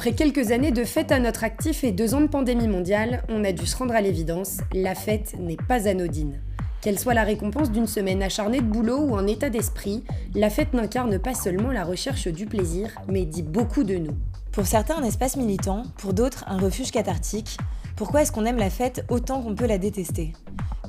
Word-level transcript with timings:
Après 0.00 0.14
quelques 0.14 0.50
années 0.50 0.70
de 0.70 0.84
fête 0.84 1.12
à 1.12 1.20
notre 1.20 1.44
actif 1.44 1.84
et 1.84 1.92
deux 1.92 2.14
ans 2.14 2.22
de 2.22 2.26
pandémie 2.26 2.68
mondiale, 2.68 3.22
on 3.28 3.44
a 3.44 3.52
dû 3.52 3.66
se 3.66 3.76
rendre 3.76 3.94
à 3.94 4.00
l'évidence, 4.00 4.56
la 4.72 4.94
fête 4.94 5.34
n'est 5.38 5.58
pas 5.58 5.88
anodine. 5.88 6.40
Qu'elle 6.80 6.98
soit 6.98 7.12
la 7.12 7.22
récompense 7.22 7.70
d'une 7.70 7.86
semaine 7.86 8.22
acharnée 8.22 8.62
de 8.62 8.66
boulot 8.66 8.98
ou 8.98 9.14
un 9.14 9.26
état 9.26 9.50
d'esprit, 9.50 10.02
la 10.34 10.48
fête 10.48 10.72
n'incarne 10.72 11.18
pas 11.18 11.34
seulement 11.34 11.70
la 11.70 11.84
recherche 11.84 12.28
du 12.28 12.46
plaisir, 12.46 12.94
mais 13.08 13.26
dit 13.26 13.42
beaucoup 13.42 13.84
de 13.84 13.96
nous. 13.96 14.16
Pour 14.52 14.64
certains, 14.64 14.96
un 14.96 15.04
espace 15.04 15.36
militant, 15.36 15.82
pour 15.98 16.14
d'autres, 16.14 16.46
un 16.46 16.56
refuge 16.56 16.92
cathartique. 16.92 17.58
Pourquoi 17.94 18.22
est-ce 18.22 18.32
qu'on 18.32 18.46
aime 18.46 18.56
la 18.56 18.70
fête 18.70 19.04
autant 19.10 19.42
qu'on 19.42 19.54
peut 19.54 19.66
la 19.66 19.76
détester? 19.76 20.32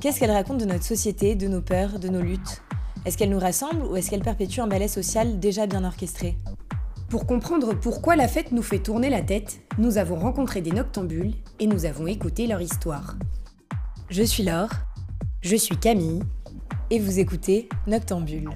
Qu'est-ce 0.00 0.20
qu'elle 0.20 0.30
raconte 0.30 0.56
de 0.56 0.64
notre 0.64 0.84
société, 0.84 1.34
de 1.34 1.48
nos 1.48 1.60
peurs, 1.60 1.98
de 1.98 2.08
nos 2.08 2.22
luttes? 2.22 2.62
Est-ce 3.04 3.18
qu'elle 3.18 3.30
nous 3.30 3.38
rassemble 3.38 3.84
ou 3.84 3.94
est-ce 3.96 4.08
qu'elle 4.08 4.22
perpétue 4.22 4.60
un 4.60 4.68
ballet 4.68 4.88
social 4.88 5.38
déjà 5.38 5.66
bien 5.66 5.84
orchestré? 5.84 6.38
Pour 7.12 7.26
comprendre 7.26 7.74
pourquoi 7.74 8.16
la 8.16 8.26
fête 8.26 8.52
nous 8.52 8.62
fait 8.62 8.78
tourner 8.78 9.10
la 9.10 9.20
tête, 9.20 9.60
nous 9.76 9.98
avons 9.98 10.16
rencontré 10.16 10.62
des 10.62 10.70
noctambules 10.70 11.34
et 11.60 11.66
nous 11.66 11.84
avons 11.84 12.06
écouté 12.06 12.46
leur 12.46 12.62
histoire. 12.62 13.16
Je 14.08 14.22
suis 14.22 14.42
Laure. 14.42 14.70
Je 15.42 15.54
suis 15.54 15.76
Camille. 15.76 16.22
Et 16.88 16.98
vous 16.98 17.18
écoutez 17.18 17.68
Noctambule. 17.86 18.48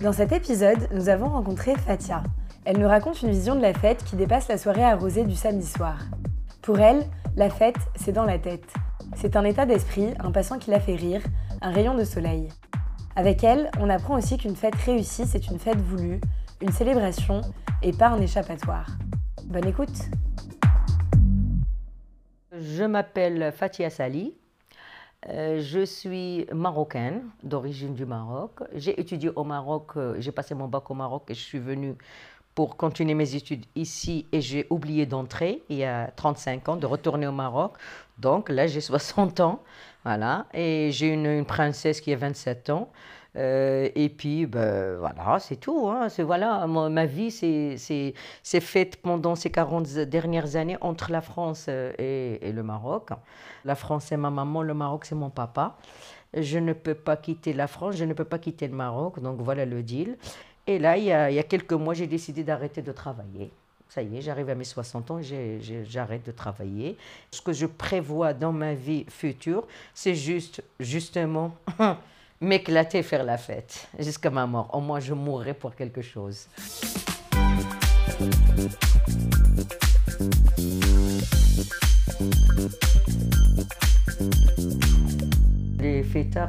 Dans 0.00 0.12
cet 0.12 0.32
épisode, 0.32 0.88
nous 0.94 1.10
avons 1.10 1.28
rencontré 1.28 1.74
Fatia. 1.76 2.22
Elle 2.64 2.78
nous 2.78 2.88
raconte 2.88 3.20
une 3.20 3.32
vision 3.32 3.54
de 3.54 3.60
la 3.60 3.74
fête 3.74 4.02
qui 4.02 4.16
dépasse 4.16 4.48
la 4.48 4.56
soirée 4.56 4.84
arrosée 4.84 5.24
du 5.24 5.34
samedi 5.34 5.66
soir. 5.66 5.98
Pour 6.62 6.80
elle, 6.80 7.04
la 7.36 7.50
fête, 7.50 7.76
c'est 7.94 8.12
dans 8.12 8.24
la 8.24 8.38
tête. 8.38 8.72
C'est 9.16 9.36
un 9.36 9.44
état 9.44 9.66
d'esprit, 9.66 10.14
un 10.18 10.30
passant 10.30 10.58
qui 10.58 10.70
la 10.70 10.80
fait 10.80 10.96
rire, 10.96 11.20
un 11.60 11.72
rayon 11.72 11.94
de 11.94 12.04
soleil. 12.04 12.48
Avec 13.18 13.44
elle, 13.44 13.70
on 13.80 13.88
apprend 13.88 14.18
aussi 14.18 14.36
qu'une 14.36 14.54
fête 14.54 14.74
réussie, 14.74 15.24
c'est 15.24 15.46
une 15.46 15.58
fête 15.58 15.78
voulue, 15.78 16.20
une 16.60 16.70
célébration 16.70 17.40
et 17.82 17.92
pas 17.92 18.08
un 18.08 18.20
échappatoire. 18.20 18.86
Bonne 19.44 19.66
écoute 19.66 20.10
Je 22.52 22.84
m'appelle 22.84 23.52
Fatia 23.56 23.88
Sali. 23.88 24.34
Euh, 25.30 25.62
je 25.62 25.82
suis 25.86 26.46
marocaine, 26.52 27.22
d'origine 27.42 27.94
du 27.94 28.04
Maroc. 28.04 28.60
J'ai 28.74 29.00
étudié 29.00 29.30
au 29.34 29.44
Maroc, 29.44 29.92
euh, 29.96 30.16
j'ai 30.18 30.30
passé 30.30 30.54
mon 30.54 30.68
bac 30.68 30.90
au 30.90 30.94
Maroc 30.94 31.24
et 31.30 31.34
je 31.34 31.40
suis 31.40 31.58
venue 31.58 31.94
pour 32.54 32.76
continuer 32.76 33.14
mes 33.14 33.34
études 33.34 33.64
ici 33.76 34.26
et 34.32 34.42
j'ai 34.42 34.66
oublié 34.68 35.06
d'entrer 35.06 35.62
il 35.70 35.76
y 35.76 35.84
a 35.84 36.10
35 36.16 36.68
ans, 36.68 36.76
de 36.76 36.86
retourner 36.86 37.26
au 37.26 37.32
Maroc. 37.32 37.76
Donc 38.18 38.50
là, 38.50 38.66
j'ai 38.66 38.80
60 38.80 39.40
ans, 39.40 39.62
voilà, 40.06 40.46
et 40.54 40.92
j'ai 40.92 41.08
une, 41.08 41.44
princesse 41.44 42.00
qui 42.00 42.12
a 42.12 42.16
27 42.16 42.70
ans. 42.70 42.90
Euh, 43.34 43.88
et 43.96 44.08
puis, 44.08 44.46
ben, 44.46 44.98
voilà, 44.98 45.40
c'est 45.40 45.56
tout. 45.56 45.88
Hein. 45.88 46.06
Voilà, 46.20 46.64
ma, 46.68 47.06
vie 47.06 47.32
c'est 47.32 48.60
faite 48.60 49.02
pendant 49.02 49.34
ces 49.34 49.50
40 49.50 49.88
dernières 50.08 50.54
années 50.54 50.76
entre 50.80 51.10
la 51.10 51.20
France 51.20 51.66
euh, 51.68 51.92
et, 51.98 52.38
et, 52.48 52.52
le 52.52 52.62
Maroc. 52.62 53.10
La 53.64 53.74
France, 53.74 54.04
c'est 54.10 54.16
ma 54.16 54.30
maman, 54.30 54.62
le 54.62 54.74
Maroc, 54.74 55.06
c'est 55.06 55.16
mon 55.16 55.30
papa. 55.30 55.76
Je 56.34 56.60
ne 56.60 56.72
peux 56.72 56.94
pas 56.94 57.16
quitter 57.16 57.52
la 57.52 57.66
France, 57.66 57.96
je 57.96 58.04
ne 58.04 58.14
peux 58.14 58.24
pas 58.24 58.38
quitter 58.38 58.68
le 58.68 58.76
Maroc, 58.76 59.20
donc 59.20 59.40
voilà 59.40 59.64
le 59.64 59.82
deal. 59.82 60.18
Et 60.68 60.78
là, 60.78 60.96
il 60.96 61.04
y 61.04 61.12
a, 61.12 61.32
il 61.32 61.34
y 61.34 61.40
a 61.40 61.42
quelques 61.42 61.72
mois, 61.72 61.94
j'ai 61.94 62.06
décidé 62.06 62.44
d'arrêter 62.44 62.80
de 62.80 62.92
travailler. 62.92 63.50
Ça 63.88 64.02
y 64.02 64.18
est, 64.18 64.20
j'arrive 64.20 64.50
à 64.50 64.54
mes 64.54 64.64
60 64.64 65.10
ans, 65.10 65.20
j'arrête 65.88 66.26
de 66.26 66.32
travailler. 66.32 66.96
Ce 67.30 67.40
que 67.40 67.52
je 67.52 67.66
prévois 67.66 68.34
dans 68.34 68.52
ma 68.52 68.74
vie 68.74 69.04
future, 69.08 69.66
c'est 69.94 70.14
juste, 70.14 70.62
justement, 70.80 71.54
m'éclater, 72.40 73.02
faire 73.02 73.24
la 73.24 73.38
fête 73.38 73.88
jusqu'à 73.98 74.30
ma 74.30 74.46
mort. 74.46 74.68
Au 74.72 74.80
moins, 74.80 75.00
je 75.00 75.14
mourrai 75.14 75.54
pour 75.54 75.74
quelque 75.74 76.02
chose. 76.02 76.46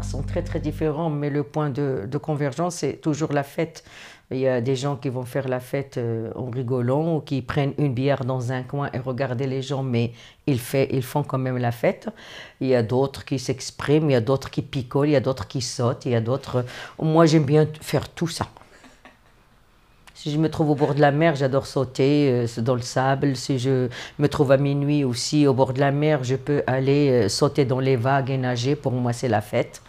Sont 0.01 0.21
très 0.21 0.43
très 0.43 0.59
différents, 0.59 1.09
mais 1.09 1.29
le 1.29 1.43
point 1.43 1.69
de, 1.69 2.17
convergence, 2.17 2.75
c'est 2.75 2.99
toujours 2.99 3.31
la 3.31 3.43
fête. 3.43 3.85
Il 4.31 4.37
y 4.37 4.47
a 4.47 4.59
des 4.59 4.75
gens 4.75 4.97
qui 4.97 5.07
vont 5.07 5.23
faire 5.23 5.47
la 5.47 5.61
fête 5.61 5.97
euh, 5.97 6.29
en 6.35 6.49
rigolant 6.49 7.15
ou 7.15 7.21
qui 7.21 7.41
prennent 7.41 7.73
une 7.77 7.93
bière 7.93 8.25
dans 8.25 8.51
un 8.51 8.63
coin 8.63 8.89
et 8.93 8.99
regardent 8.99 9.41
les 9.41 9.61
gens, 9.61 9.83
mais 9.83 10.11
ils, 10.45 10.59
ils 10.91 11.03
font 11.03 11.23
quand 11.23 11.37
même 11.37 11.57
la 11.57 11.71
fête. 11.71 12.09
Il 12.59 12.67
y 12.67 12.75
a 12.75 12.83
d'autres 12.83 13.23
qui 13.23 13.39
s'expriment, 13.39 14.09
il 14.09 14.13
y 14.13 14.15
a 14.15 14.21
d'autres 14.21 14.49
qui 14.49 14.61
picolent, 14.61 15.07
il 15.07 15.13
y 15.13 15.15
a 15.15 15.21
d'autres 15.21 15.47
qui 15.47 15.61
sautent, 15.61 16.05
il 16.05 16.11
y 16.11 16.15
a 16.15 16.21
d'autres... 16.21 16.65
Moi, 17.01 17.25
j'aime 17.25 17.45
bien 17.45 17.65
faire 17.79 18.09
tout 18.09 18.27
ça. 18.27 18.47
Si 20.19 20.31
je 20.31 20.39
me 20.39 20.50
trouve 20.50 20.72
au 20.72 20.75
bord 20.75 20.95
de 20.95 21.00
la 21.00 21.11
mer, 21.11 21.35
j'adore 21.35 21.67
sauter 21.67 22.31
euh, 22.31 22.61
dans 22.63 22.73
le 22.73 22.81
sable. 22.81 23.35
Si 23.35 23.59
je 23.59 23.88
me 24.17 24.28
trouve 24.28 24.51
à 24.51 24.57
minuit 24.57 25.03
aussi 25.03 25.45
au 25.45 25.53
bord 25.53 25.73
de 25.73 25.79
la 25.79 25.91
mer, 25.91 26.23
je 26.23 26.35
peux 26.35 26.63
aller 26.66 27.11
euh, 27.11 27.29
sauter 27.29 27.66
dans 27.66 27.79
les 27.79 27.95
vagues 27.95 28.31
et 28.31 28.38
nager. 28.39 28.75
Pour 28.75 28.94
moi, 28.94 29.13
c'est 29.13 29.27
la 29.27 29.41
fête. 29.41 29.83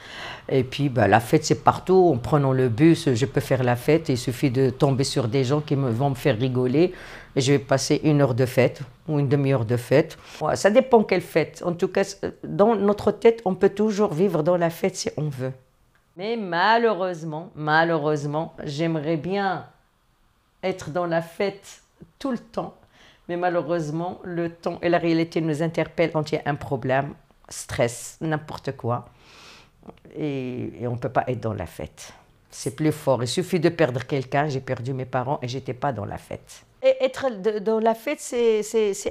Et 0.51 0.65
puis, 0.65 0.91
bah, 0.91 1.09
la 1.09 1.21
fête, 1.21 1.47
c'est 1.47 1.65
partout. 1.65 2.11
En 2.13 2.19
prenant 2.19 2.53
le 2.53 2.69
bus, 2.69 3.09
je 3.15 3.25
peux 3.25 3.41
faire 3.41 3.65
la 3.65 3.75
fête. 3.75 4.11
Il 4.11 4.19
suffit 4.19 4.51
de 4.51 4.69
tomber 4.69 5.05
sur 5.05 5.29
des 5.29 5.45
gens 5.45 5.63
qui 5.63 5.77
me, 5.77 5.89
vont 5.89 6.11
me 6.11 6.15
faire 6.15 6.37
rigoler. 6.37 6.93
Et 7.35 7.41
je 7.41 7.53
vais 7.53 7.59
passer 7.59 7.99
une 8.05 8.21
heure 8.21 8.35
de 8.35 8.45
fête 8.45 8.83
ou 9.09 9.19
une 9.19 9.31
demi-heure 9.31 9.65
de 9.65 9.79
fête. 9.79 10.19
Ça 10.57 10.69
dépend 10.69 11.05
quelle 11.05 11.23
fête. 11.23 11.63
En 11.65 11.73
tout 11.73 11.89
cas, 11.89 12.05
dans 12.45 12.77
notre 12.77 13.13
tête, 13.13 13.41
on 13.47 13.55
peut 13.55 13.71
toujours 13.71 14.13
vivre 14.13 14.43
dans 14.43 14.59
la 14.59 14.69
fête 14.69 14.95
si 14.95 15.09
on 15.17 15.31
veut. 15.31 15.53
Mais 16.19 16.37
malheureusement, 16.37 17.51
malheureusement, 17.55 18.53
j'aimerais 18.63 19.17
bien 19.17 19.65
être 20.63 20.91
dans 20.91 21.07
la 21.07 21.23
fête 21.23 21.83
tout 22.19 22.31
le 22.31 22.39
temps. 22.39 22.75
Mais 23.29 23.37
malheureusement, 23.37 24.21
le 24.25 24.51
temps 24.51 24.79
et 24.83 24.89
la 24.89 24.99
réalité 24.99 25.41
nous 25.41 25.63
interpellent 25.63 26.13
quand 26.13 26.33
il 26.33 26.37
y 26.37 26.39
a 26.39 26.43
un 26.47 26.55
problème, 26.55 27.15
stress, 27.49 28.17
n'importe 28.21 28.73
quoi. 28.77 29.07
Et, 30.17 30.73
on 30.83 30.93
ne 30.93 30.99
peut 30.99 31.09
pas 31.11 31.25
être 31.29 31.41
dans 31.41 31.53
la 31.53 31.67
fête. 31.67 32.13
C'est 32.51 32.75
plus 32.75 32.93
fort. 32.93 33.23
Il 33.23 33.29
suffit 33.29 33.61
de 33.61 33.69
perdre 33.69 34.05
quelqu'un. 34.05 34.49
J'ai 34.49 34.61
perdu 34.61 34.95
mes 34.95 35.05
parents 35.05 35.39
et 35.43 35.49
j'étais 35.49 35.75
pas 35.75 35.93
dans 35.93 36.07
la 36.07 36.17
fête. 36.17 36.65
Et 36.83 36.97
être 37.05 37.31
dans 37.61 37.81
la 37.81 37.95
fête, 37.95 38.21
c'est 38.21 38.63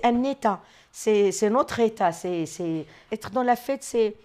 un 0.03 0.23
état. 0.23 0.61
C'est 0.91 1.49
notre 1.49 1.79
état. 1.79 2.11
C'est 2.11 2.85
être 3.11 3.29
dans 3.29 3.43
la 3.43 3.55
fête, 3.55 3.83
c'est 3.83 4.15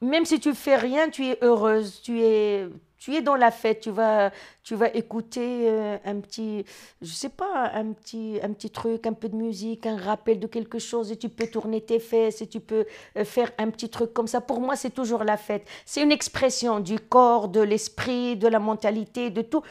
même 0.00 0.24
si 0.24 0.38
tu 0.38 0.54
fais 0.54 0.76
rien, 0.76 1.08
tu 1.08 1.26
es 1.26 1.38
heureuse. 1.42 2.00
Tu 2.02 2.20
es 2.20 2.66
tu 3.04 3.14
es 3.14 3.20
dans 3.20 3.36
la 3.36 3.50
fête, 3.50 3.80
tu 3.80 3.90
vas, 3.90 4.30
tu 4.62 4.74
vas 4.76 4.88
écouter 4.94 5.68
euh, 5.68 5.98
un 6.06 6.20
petit, 6.20 6.64
je 7.02 7.12
sais 7.12 7.28
pas, 7.28 7.70
un 7.74 7.92
petit, 7.92 8.40
un 8.42 8.50
petit 8.54 8.70
truc, 8.70 9.06
un 9.06 9.12
peu 9.12 9.28
de 9.28 9.36
musique, 9.36 9.84
un 9.84 9.98
rappel 9.98 10.40
de 10.40 10.46
quelque 10.46 10.78
chose, 10.78 11.12
et 11.12 11.18
tu 11.18 11.28
peux 11.28 11.46
tourner 11.46 11.82
tes 11.82 11.98
fesses, 11.98 12.40
et 12.40 12.46
tu 12.46 12.60
peux 12.60 12.86
euh, 13.18 13.26
faire 13.26 13.52
un 13.58 13.68
petit 13.68 13.90
truc 13.90 14.14
comme 14.14 14.26
ça. 14.26 14.40
Pour 14.40 14.58
moi, 14.58 14.74
c'est 14.74 14.88
toujours 14.88 15.22
la 15.22 15.36
fête. 15.36 15.68
C'est 15.84 16.02
une 16.02 16.12
expression 16.12 16.80
du 16.80 16.98
corps, 16.98 17.48
de 17.48 17.60
l'esprit, 17.60 18.38
de 18.38 18.48
la 18.48 18.58
mentalité, 18.58 19.28
de 19.28 19.42
tout. 19.42 19.62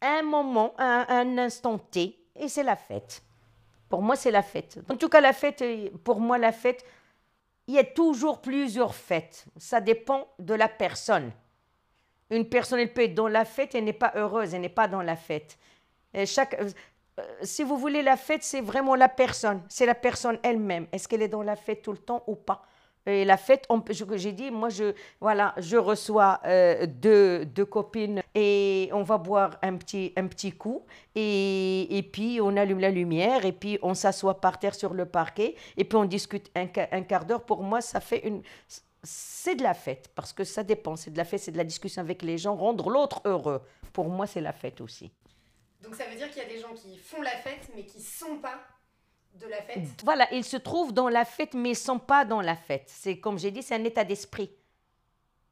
Un 0.00 0.22
moment, 0.22 0.72
un, 0.78 1.36
instant 1.36 1.76
T, 1.76 2.16
et 2.36 2.48
c'est 2.48 2.62
la 2.62 2.76
fête. 2.76 3.22
Pour 3.90 4.00
moi, 4.00 4.16
c'est 4.16 4.30
la 4.30 4.42
fête. 4.42 4.78
En 4.88 4.96
tout 4.96 5.10
cas, 5.10 5.20
la 5.20 5.34
fête, 5.34 5.60
euh, 5.60 5.90
pour 6.04 6.20
moi, 6.20 6.38
la 6.38 6.52
fête, 6.52 6.86
il 7.66 7.74
y 7.74 7.78
a 7.78 7.84
toujours 7.84 8.40
plusieurs 8.40 8.94
fêtes. 8.94 9.44
Ça 9.58 9.82
dépend 9.82 10.26
de 10.38 10.54
la 10.54 10.68
personne. 10.68 11.32
Une 12.32 12.48
personne, 12.48 12.80
elle 12.80 12.92
peut 12.92 13.02
être 13.02 13.14
dans 13.14 13.28
la 13.28 13.44
fête, 13.44 13.74
elle 13.74 13.84
n'est 13.84 13.92
pas 13.92 14.12
heureuse, 14.16 14.54
elle 14.54 14.62
n'est 14.62 14.70
pas 14.70 14.88
dans 14.88 15.02
la 15.02 15.16
fête. 15.16 15.58
Et 16.14 16.24
chaque, 16.24 16.54
euh, 16.58 17.22
si 17.42 17.62
vous 17.62 17.76
voulez, 17.76 18.02
la 18.02 18.16
fête, 18.16 18.42
c'est 18.42 18.62
vraiment 18.62 18.94
la 18.94 19.08
personne, 19.08 19.62
c'est 19.68 19.84
la 19.84 19.94
personne 19.94 20.38
elle-même. 20.42 20.86
Est-ce 20.92 21.06
qu'elle 21.06 21.22
est 21.22 21.28
dans 21.28 21.42
la 21.42 21.56
fête 21.56 21.82
tout 21.82 21.92
le 21.92 21.98
temps 21.98 22.22
ou 22.26 22.34
pas? 22.34 22.64
Et 23.04 23.24
la 23.24 23.36
fête, 23.36 23.66
j'ai 24.14 24.32
dit, 24.32 24.50
moi, 24.50 24.68
je, 24.68 24.94
voilà, 25.20 25.54
je 25.58 25.76
reçois 25.76 26.40
euh, 26.46 26.86
deux, 26.86 27.44
deux, 27.44 27.64
copines 27.64 28.22
et 28.34 28.88
on 28.92 29.02
va 29.02 29.18
boire 29.18 29.58
un 29.60 29.76
petit, 29.76 30.12
un 30.16 30.28
petit 30.28 30.52
coup. 30.52 30.86
Et, 31.16 31.98
et 31.98 32.02
puis, 32.04 32.38
on 32.40 32.56
allume 32.56 32.78
la 32.78 32.90
lumière 32.90 33.44
et 33.44 33.52
puis 33.52 33.78
on 33.82 33.94
s'assoit 33.94 34.40
par 34.40 34.58
terre 34.58 34.76
sur 34.76 34.94
le 34.94 35.04
parquet 35.04 35.56
et 35.76 35.84
puis 35.84 35.96
on 35.98 36.04
discute 36.04 36.50
un, 36.54 36.68
un 36.92 37.02
quart 37.02 37.24
d'heure. 37.24 37.42
Pour 37.42 37.62
moi, 37.64 37.80
ça 37.80 38.00
fait 38.00 38.24
une 38.26 38.42
c'est 39.02 39.56
de 39.56 39.62
la 39.62 39.74
fête, 39.74 40.10
parce 40.14 40.32
que 40.32 40.44
ça 40.44 40.62
dépend. 40.62 40.96
C'est 40.96 41.10
de 41.10 41.18
la 41.18 41.24
fête, 41.24 41.40
c'est 41.40 41.52
de 41.52 41.56
la 41.56 41.64
discussion 41.64 42.02
avec 42.02 42.22
les 42.22 42.38
gens, 42.38 42.56
rendre 42.56 42.88
l'autre 42.90 43.20
heureux. 43.24 43.62
Pour 43.92 44.08
moi, 44.08 44.26
c'est 44.26 44.40
la 44.40 44.52
fête 44.52 44.80
aussi. 44.80 45.12
Donc 45.82 45.94
ça 45.94 46.04
veut 46.06 46.16
dire 46.16 46.30
qu'il 46.30 46.42
y 46.42 46.46
a 46.46 46.48
des 46.48 46.60
gens 46.60 46.72
qui 46.74 46.96
font 46.98 47.20
la 47.22 47.30
fête, 47.30 47.68
mais 47.74 47.84
qui 47.84 47.98
ne 47.98 48.02
sont 48.02 48.38
pas 48.38 48.60
de 49.34 49.46
la 49.46 49.62
fête? 49.62 49.80
Voilà, 50.04 50.32
ils 50.32 50.44
se 50.44 50.56
trouvent 50.56 50.92
dans 50.92 51.08
la 51.08 51.24
fête, 51.24 51.54
mais 51.54 51.70
ils 51.70 51.72
ne 51.72 51.76
sont 51.76 51.98
pas 51.98 52.24
dans 52.24 52.40
la 52.40 52.56
fête. 52.56 52.84
C'est 52.86 53.18
comme 53.18 53.38
j'ai 53.38 53.50
dit, 53.50 53.62
c'est 53.62 53.74
un 53.74 53.84
état 53.84 54.04
d'esprit. 54.04 54.50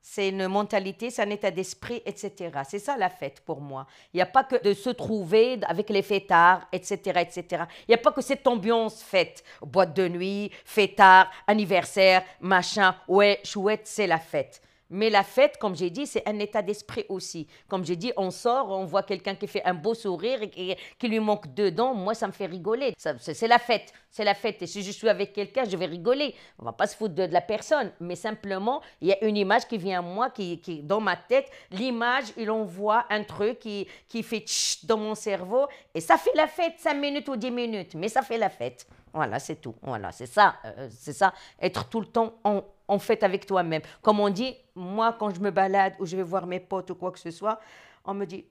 C'est 0.02 0.30
une 0.30 0.48
mentalité, 0.48 1.10
c'est 1.10 1.22
un 1.22 1.30
état 1.30 1.50
d'esprit, 1.50 2.02
etc. 2.06 2.50
C'est 2.66 2.78
ça 2.78 2.96
la 2.96 3.10
fête 3.10 3.40
pour 3.40 3.60
moi. 3.60 3.86
Il 4.12 4.16
n'y 4.16 4.22
a 4.22 4.26
pas 4.26 4.44
que 4.44 4.62
de 4.62 4.72
se 4.72 4.90
trouver 4.90 5.58
avec 5.66 5.90
les 5.90 6.02
fêtards, 6.02 6.66
etc., 6.72 6.98
etc. 7.20 7.64
Il 7.86 7.90
n'y 7.90 7.94
a 7.94 7.98
pas 7.98 8.12
que 8.12 8.22
cette 8.22 8.46
ambiance 8.46 9.02
fête. 9.02 9.44
Boîte 9.60 9.94
de 9.94 10.08
nuit, 10.08 10.50
fêtard, 10.64 11.30
anniversaire, 11.46 12.24
machin, 12.40 12.94
ouais, 13.08 13.40
chouette, 13.44 13.82
c'est 13.84 14.06
la 14.06 14.18
fête. 14.18 14.62
Mais 14.90 15.08
la 15.08 15.22
fête, 15.22 15.56
comme 15.58 15.76
j'ai 15.76 15.88
dit, 15.88 16.06
c'est 16.06 16.28
un 16.28 16.38
état 16.40 16.62
d'esprit 16.62 17.06
aussi. 17.08 17.46
Comme 17.68 17.84
j'ai 17.84 17.94
dit, 17.94 18.12
on 18.16 18.30
sort, 18.30 18.70
on 18.70 18.84
voit 18.84 19.04
quelqu'un 19.04 19.36
qui 19.36 19.46
fait 19.46 19.64
un 19.64 19.74
beau 19.74 19.94
sourire 19.94 20.42
et 20.42 20.76
qui, 20.98 21.08
lui 21.08 21.20
manque 21.20 21.54
deux 21.54 21.70
dents. 21.70 21.94
Moi, 21.94 22.14
ça 22.14 22.26
me 22.26 22.32
fait 22.32 22.46
rigoler. 22.46 22.94
C'est 22.96 23.46
la 23.46 23.58
fête. 23.60 23.92
C'est 24.10 24.24
la 24.24 24.34
fête. 24.34 24.60
Et 24.62 24.66
si 24.66 24.82
je 24.82 24.90
suis 24.90 25.08
avec 25.08 25.32
quelqu'un, 25.32 25.64
je 25.64 25.76
vais 25.76 25.86
rigoler. 25.86 26.34
On 26.58 26.64
va 26.64 26.72
pas 26.72 26.88
se 26.88 26.96
foutre 26.96 27.14
de, 27.14 27.22
la 27.22 27.40
personne. 27.40 27.92
Mais 28.00 28.16
simplement, 28.16 28.82
il 29.00 29.08
y 29.08 29.12
a 29.12 29.24
une 29.24 29.36
image 29.36 29.68
qui 29.68 29.78
vient 29.78 30.00
à 30.00 30.02
moi, 30.02 30.30
qui, 30.30 30.58
dans 30.82 31.00
ma 31.00 31.16
tête. 31.16 31.48
L'image, 31.70 32.24
il 32.36 32.50
envoie 32.50 33.06
un 33.10 33.22
truc 33.22 33.60
qui, 33.60 33.86
qui 34.08 34.24
fait 34.24 34.40
tch 34.40 34.84
dans 34.84 34.98
mon 34.98 35.14
cerveau. 35.14 35.66
Et 35.94 36.00
ça 36.00 36.16
fait 36.16 36.34
la 36.34 36.48
fête, 36.48 36.74
5 36.78 36.94
minutes 36.94 37.28
ou 37.28 37.36
10 37.36 37.50
minutes. 37.52 37.94
Mais 37.94 38.08
ça 38.08 38.22
fait 38.22 38.38
la 38.38 38.50
fête. 38.50 38.86
Voilà, 39.12 39.38
c'est 39.38 39.56
tout. 39.56 39.74
Voilà, 39.82 40.12
c'est 40.12 40.26
ça. 40.26 40.56
Euh, 40.64 40.88
c'est 40.90 41.12
ça. 41.12 41.32
Être 41.60 41.88
tout 41.88 42.00
le 42.00 42.06
temps 42.06 42.34
en 42.44 42.62
en 42.90 42.98
fait 42.98 43.22
avec 43.22 43.46
toi-même. 43.46 43.82
Comme 44.02 44.20
on 44.20 44.28
dit, 44.28 44.54
moi, 44.74 45.16
quand 45.18 45.32
je 45.32 45.40
me 45.40 45.50
balade 45.50 45.94
ou 46.00 46.06
je 46.06 46.16
vais 46.16 46.22
voir 46.24 46.46
mes 46.46 46.60
potes 46.60 46.90
ou 46.90 46.96
quoi 46.96 47.12
que 47.12 47.20
ce 47.20 47.30
soit, 47.30 47.60
on 48.04 48.14
me 48.14 48.26
dit 48.26 48.44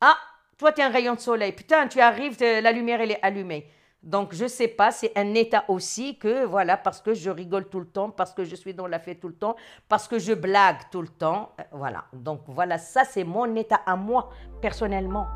Ah, 0.00 0.18
toi, 0.58 0.72
tu 0.72 0.80
es 0.80 0.84
un 0.84 0.90
rayon 0.90 1.14
de 1.14 1.20
soleil. 1.20 1.52
Putain, 1.52 1.86
tu 1.86 2.00
arrives, 2.00 2.36
la 2.40 2.72
lumière, 2.72 3.00
elle 3.00 3.12
est 3.12 3.22
allumée. 3.22 3.70
Donc, 4.02 4.34
je 4.34 4.46
sais 4.46 4.68
pas, 4.68 4.90
c'est 4.90 5.16
un 5.16 5.34
état 5.34 5.64
aussi 5.68 6.18
que, 6.18 6.44
voilà, 6.44 6.76
parce 6.76 7.00
que 7.00 7.14
je 7.14 7.30
rigole 7.30 7.68
tout 7.70 7.80
le 7.80 7.86
temps, 7.86 8.10
parce 8.10 8.34
que 8.34 8.44
je 8.44 8.54
suis 8.54 8.74
dans 8.74 8.86
la 8.86 8.98
fête 8.98 9.20
tout 9.20 9.28
le 9.28 9.34
temps, 9.34 9.56
parce 9.88 10.08
que 10.08 10.18
je 10.18 10.34
blague 10.34 10.76
tout 10.90 11.00
le 11.00 11.08
temps. 11.08 11.52
Euh, 11.58 11.62
voilà. 11.72 12.04
Donc, 12.12 12.40
voilà, 12.48 12.76
ça, 12.76 13.04
c'est 13.04 13.24
mon 13.24 13.54
état 13.54 13.80
à 13.86 13.96
moi, 13.96 14.30
personnellement. 14.60 15.26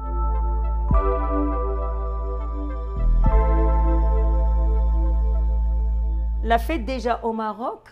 La 6.42 6.58
fête 6.58 6.84
déjà 6.84 7.20
au 7.22 7.32
Maroc, 7.32 7.88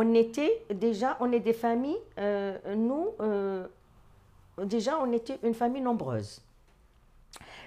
on 0.00 0.14
était 0.14 0.62
déjà, 0.72 1.16
on 1.18 1.32
est 1.32 1.40
des 1.40 1.52
familles, 1.52 1.98
euh, 2.20 2.56
nous, 2.76 3.08
euh, 3.20 3.66
déjà, 4.62 4.96
on 5.00 5.12
était 5.12 5.40
une 5.42 5.54
famille 5.54 5.82
nombreuse. 5.82 6.40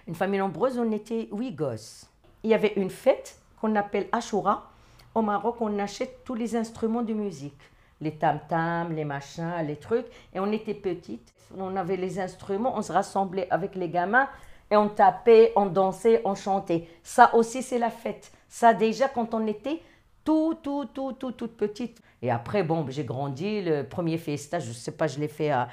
Une 0.07 0.15
famille 0.15 0.39
nombreuse, 0.39 0.79
on 0.79 0.89
était 0.93 1.27
huit 1.33 1.53
gosses. 1.53 2.09
Il 2.43 2.49
y 2.49 2.53
avait 2.53 2.71
une 2.77 2.89
fête 2.89 3.37
qu'on 3.59 3.75
appelle 3.75 4.07
Ashura. 4.13 4.71
Au 5.13 5.21
Maroc, 5.21 5.57
on 5.59 5.77
achète 5.77 6.23
tous 6.23 6.33
les 6.33 6.55
instruments 6.55 7.01
de 7.01 7.13
musique. 7.13 7.59
Les 7.99 8.13
tam-tams, 8.13 8.93
les 8.93 9.03
machins, 9.03 9.65
les 9.67 9.75
trucs. 9.75 10.07
Et 10.33 10.39
on 10.39 10.53
était 10.53 10.73
petites. 10.73 11.33
On 11.57 11.75
avait 11.75 11.97
les 11.97 12.17
instruments, 12.17 12.77
on 12.77 12.81
se 12.81 12.93
rassemblait 12.93 13.49
avec 13.51 13.75
les 13.75 13.89
gamins 13.89 14.29
et 14.71 14.77
on 14.77 14.87
tapait, 14.87 15.51
on 15.57 15.65
dansait, 15.65 16.21
on 16.23 16.35
chantait. 16.35 16.87
Ça 17.03 17.35
aussi, 17.35 17.61
c'est 17.61 17.77
la 17.77 17.89
fête. 17.89 18.31
Ça, 18.47 18.73
déjà, 18.73 19.09
quand 19.09 19.33
on 19.33 19.45
était 19.47 19.81
tout, 20.23 20.55
tout, 20.61 20.85
tout, 20.93 21.13
tout, 21.13 21.31
toute 21.31 21.57
petite. 21.57 22.01
Et 22.21 22.29
après, 22.29 22.63
bon, 22.63 22.85
j'ai 22.89 23.03
grandi. 23.03 23.61
Le 23.61 23.83
premier 23.83 24.17
festa, 24.17 24.59
je 24.59 24.69
ne 24.69 24.73
sais 24.73 24.91
pas, 24.91 25.07
je 25.07 25.19
l'ai 25.19 25.27
fait 25.27 25.49
à 25.49 25.67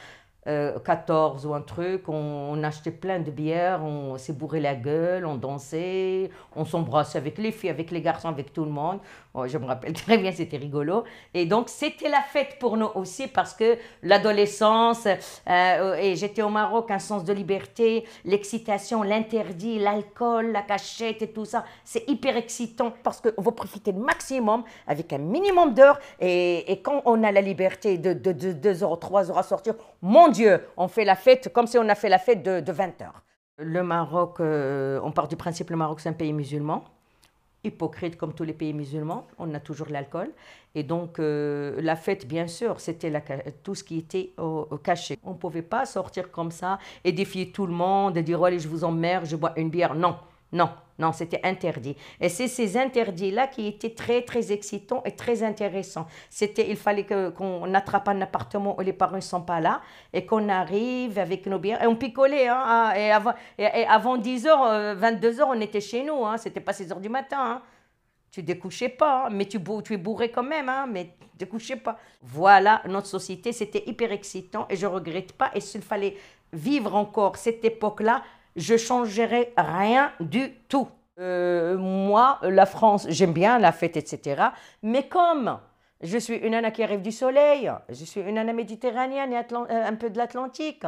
14 0.84 1.44
euh, 1.44 1.48
ou 1.48 1.54
un 1.54 1.60
truc, 1.60 2.08
on, 2.08 2.62
achetait 2.62 2.90
plein 2.90 3.18
de 3.20 3.30
bières, 3.30 3.82
on 3.84 4.16
s'est 4.16 4.32
bourré 4.32 4.60
la 4.60 4.74
gueule, 4.74 5.26
on 5.26 5.36
dansait, 5.36 6.30
on 6.56 6.64
s'embrassait 6.64 7.18
avec 7.18 7.38
les 7.38 7.52
filles, 7.52 7.70
avec 7.70 7.90
les 7.90 8.00
garçons, 8.00 8.28
avec 8.28 8.52
tout 8.52 8.64
le 8.64 8.70
monde. 8.70 8.98
Oh, 9.34 9.46
je 9.46 9.58
me 9.58 9.66
rappelle 9.66 9.92
très 10.04 10.16
bien, 10.18 10.32
c'était 10.32 10.56
rigolo. 10.56 11.04
Et 11.34 11.44
donc, 11.44 11.68
c'était 11.68 12.08
la 12.08 12.22
fête 12.22 12.58
pour 12.58 12.76
nous 12.76 12.88
aussi 12.94 13.26
parce 13.28 13.54
que 13.54 13.76
l'adolescence, 14.02 15.06
euh, 15.48 15.94
et 15.94 16.16
j'étais 16.16 16.42
au 16.42 16.48
Maroc, 16.48 16.90
un 16.90 16.98
sens 16.98 17.24
de 17.24 17.32
liberté, 17.32 18.04
l'excitation, 18.24 19.02
l'interdit, 19.02 19.78
l'alcool, 19.78 20.52
la 20.52 20.62
cachette 20.62 21.22
et 21.22 21.28
tout 21.28 21.44
ça, 21.44 21.64
c'est 21.84 22.08
hyper 22.08 22.36
excitant 22.36 22.92
parce 23.02 23.20
qu'on 23.20 23.42
veut 23.42 23.52
profiter 23.52 23.92
le 23.92 24.00
maximum 24.00 24.64
avec 24.86 25.12
un 25.12 25.18
minimum 25.18 25.74
d'heures. 25.74 25.98
Et, 26.20 26.72
et, 26.72 26.80
quand 26.80 27.02
on 27.04 27.22
a 27.22 27.32
la 27.32 27.40
liberté 27.40 27.98
de 27.98 28.12
2 28.12 28.82
heures, 28.82 28.98
3 28.98 29.30
heures 29.30 29.38
à 29.38 29.42
sortir, 29.42 29.74
mon 30.00 30.28
Dieu, 30.28 30.37
On 30.76 30.88
fait 30.88 31.04
la 31.04 31.16
fête 31.16 31.52
comme 31.52 31.66
si 31.66 31.78
on 31.78 31.88
a 31.88 31.94
fait 31.94 32.08
la 32.08 32.18
fête 32.18 32.42
de, 32.42 32.72
20 32.72 33.02
heures. 33.02 33.22
Le 33.58 33.82
Maroc, 33.82 34.40
euh, 34.40 35.00
on 35.02 35.10
part 35.10 35.28
du 35.28 35.36
principe 35.36 35.70
le 35.70 35.76
Maroc, 35.76 36.00
c'est 36.00 36.08
un 36.08 36.12
pays 36.12 36.32
musulman. 36.32 36.84
Hypocrite 37.64 38.16
comme 38.16 38.32
tous 38.32 38.44
les 38.44 38.52
pays 38.52 38.72
musulmans, 38.72 39.26
on 39.36 39.52
a 39.52 39.58
toujours 39.58 39.88
l'alcool. 39.90 40.30
Et 40.76 40.84
donc, 40.84 41.18
euh, 41.18 41.80
la 41.82 41.96
fête, 41.96 42.26
bien 42.26 42.46
sûr, 42.46 42.78
c'était 42.78 43.12
tout 43.64 43.74
ce 43.74 43.82
qui 43.82 43.98
était 43.98 44.32
caché. 44.84 45.18
On 45.24 45.32
ne 45.32 45.38
pouvait 45.38 45.62
pas 45.62 45.84
sortir 45.84 46.30
comme 46.30 46.52
ça 46.52 46.78
et 47.02 47.10
défier 47.10 47.50
tout 47.50 47.66
le 47.66 47.72
monde 47.72 48.16
et 48.16 48.22
dire 48.22 48.42
Allez, 48.44 48.60
je 48.60 48.68
vous 48.68 48.84
emmerde, 48.84 49.26
je 49.26 49.34
bois 49.34 49.52
une 49.56 49.70
bière. 49.70 49.96
Non, 49.96 50.16
non, 50.52 50.70
non, 50.98 51.12
c'était 51.12 51.40
interdit. 51.44 51.94
Et 52.20 52.28
c'est 52.28 52.48
ces 52.48 52.76
interdits-là 52.78 53.48
qui 53.48 53.66
étaient 53.66 53.94
très, 53.94 54.22
très 54.22 54.50
excitants 54.50 55.02
et 55.04 55.12
très 55.12 55.42
intéressants. 55.42 56.06
C'était, 56.30 56.70
il 56.70 56.76
fallait 56.76 57.04
qu'on 57.06 57.74
attrape 57.74 58.08
un 58.08 58.20
appartement 58.22 58.78
où 58.78 58.80
les 58.80 58.94
parents 58.94 59.16
ne 59.16 59.20
sont 59.20 59.42
pas 59.42 59.60
là 59.60 59.82
et 60.12 60.24
qu'on 60.24 60.48
arrive 60.48 61.18
avec 61.18 61.46
nos 61.46 61.58
bières. 61.58 61.82
Et 61.82 61.86
on 61.86 61.96
picolait. 61.96 62.48
Hein, 62.48 62.92
et, 62.96 63.10
avant, 63.12 63.34
et, 63.58 63.66
avant 63.86 64.16
10h, 64.16 64.98
22h, 64.98 65.40
euh, 65.40 65.44
on 65.46 65.60
était 65.60 65.82
chez 65.82 66.02
nous. 66.02 66.24
Hein, 66.24 66.38
c'était 66.38 66.60
pas 66.60 66.72
6h 66.72 66.98
du 67.00 67.10
matin. 67.10 67.38
Hein. 67.38 67.62
Tu 68.30 68.42
découchais 68.42 68.88
pas, 68.88 69.26
hein, 69.26 69.30
mais 69.30 69.44
tu, 69.44 69.58
tu 69.84 69.94
es 69.94 69.98
bourré 69.98 70.30
quand 70.30 70.42
même, 70.42 70.68
hein, 70.68 70.86
mais 70.90 71.14
tu 71.20 71.26
découchais 71.36 71.76
pas. 71.76 71.98
Voilà, 72.22 72.82
notre 72.86 73.06
société, 73.06 73.52
c'était 73.52 73.84
hyper 73.86 74.12
excitant 74.12 74.66
et 74.70 74.76
je 74.76 74.86
regrette 74.86 75.32
pas. 75.32 75.50
Et 75.54 75.60
s'il 75.60 75.82
fallait 75.82 76.16
vivre 76.52 76.94
encore 76.94 77.36
cette 77.36 77.64
époque-là, 77.64 78.22
je 78.58 78.76
changerai 78.76 79.54
rien 79.56 80.12
du 80.20 80.52
tout. 80.68 80.88
Euh, 81.18 81.76
moi, 81.78 82.38
la 82.42 82.66
France, 82.66 83.06
j'aime 83.08 83.32
bien 83.32 83.58
la 83.58 83.72
fête, 83.72 83.96
etc. 83.96 84.42
Mais 84.82 85.08
comme 85.08 85.58
je 86.00 86.16
suis 86.18 86.36
une 86.36 86.52
nana 86.52 86.70
qui 86.70 86.82
arrive 86.84 87.02
du 87.02 87.10
soleil, 87.10 87.72
je 87.88 88.04
suis 88.04 88.20
une 88.20 88.34
nana 88.34 88.52
méditerranéenne 88.52 89.32
et 89.32 89.36
euh, 89.36 89.64
un 89.68 89.94
peu 89.94 90.10
de 90.10 90.18
l'Atlantique. 90.18 90.84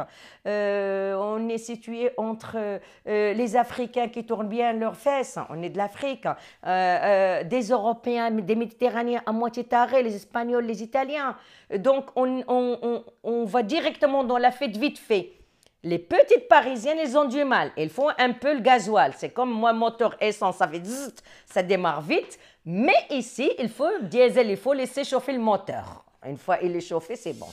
Euh, 0.47 1.15
on 1.15 1.49
est 1.49 1.57
situé 1.57 2.11
entre 2.15 2.79
les 3.05 3.55
Africains 3.57 4.07
qui 4.07 4.25
tournent 4.25 4.47
bien 4.47 4.71
leurs 4.71 4.95
fesses, 4.95 5.37
on 5.49 5.61
est 5.61 5.69
de 5.69 5.77
l'Afrique, 5.77 6.27
des 6.63 7.67
Européens, 7.69 8.31
des 8.31 8.55
Méditerranéens 8.55 9.21
à 9.25 9.33
moitié 9.33 9.65
tarés, 9.65 10.03
les 10.03 10.15
Espagnols, 10.15 10.65
les 10.65 10.81
Italiens. 10.81 11.35
Donc 11.77 12.05
on, 12.15 12.41
on, 12.47 13.03
on 13.23 13.43
va 13.45 13.63
directement 13.63 14.23
dans 14.23 14.37
la 14.37 14.51
fête 14.51 14.77
vite 14.77 14.99
fait. 14.99 15.40
Les 15.83 15.97
petites 15.97 16.47
parisiennes, 16.47 16.99
elles 16.99 17.17
ont 17.17 17.25
du 17.25 17.43
mal. 17.43 17.71
Elles 17.75 17.89
font 17.89 18.09
un 18.19 18.33
peu 18.33 18.53
le 18.53 18.59
gasoil. 18.59 19.13
C'est 19.17 19.31
comme 19.31 19.51
moi, 19.51 19.73
moteur 19.73 20.15
essence, 20.21 20.57
ça 20.57 20.67
fait 20.67 20.83
ça 21.47 21.63
démarre 21.63 22.01
vite. 22.01 22.37
Mais 22.63 22.93
ici, 23.09 23.51
il 23.57 23.67
faut 23.67 23.89
diesel, 24.03 24.51
il 24.51 24.57
faut 24.57 24.73
laisser 24.73 25.03
chauffer 25.03 25.33
le 25.33 25.39
moteur. 25.39 26.05
Une 26.23 26.37
fois 26.37 26.59
il 26.61 26.75
est 26.75 26.81
chauffé, 26.81 27.15
c'est 27.15 27.33
bon. 27.33 27.47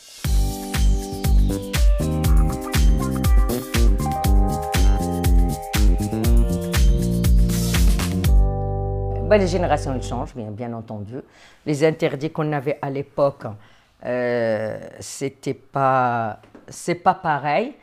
les 9.30 9.46
générations 9.46 9.98
changent, 10.02 10.34
bien, 10.34 10.50
bien 10.50 10.72
entendu. 10.74 11.16
Les 11.64 11.82
interdits 11.82 12.30
qu'on 12.30 12.52
avait 12.52 12.78
à 12.82 12.90
l'époque, 12.90 13.44
euh, 14.04 14.78
c'était 15.00 15.54
pas, 15.54 16.40
c'est 16.68 16.96
pas 16.96 17.14
pareil. 17.14 17.74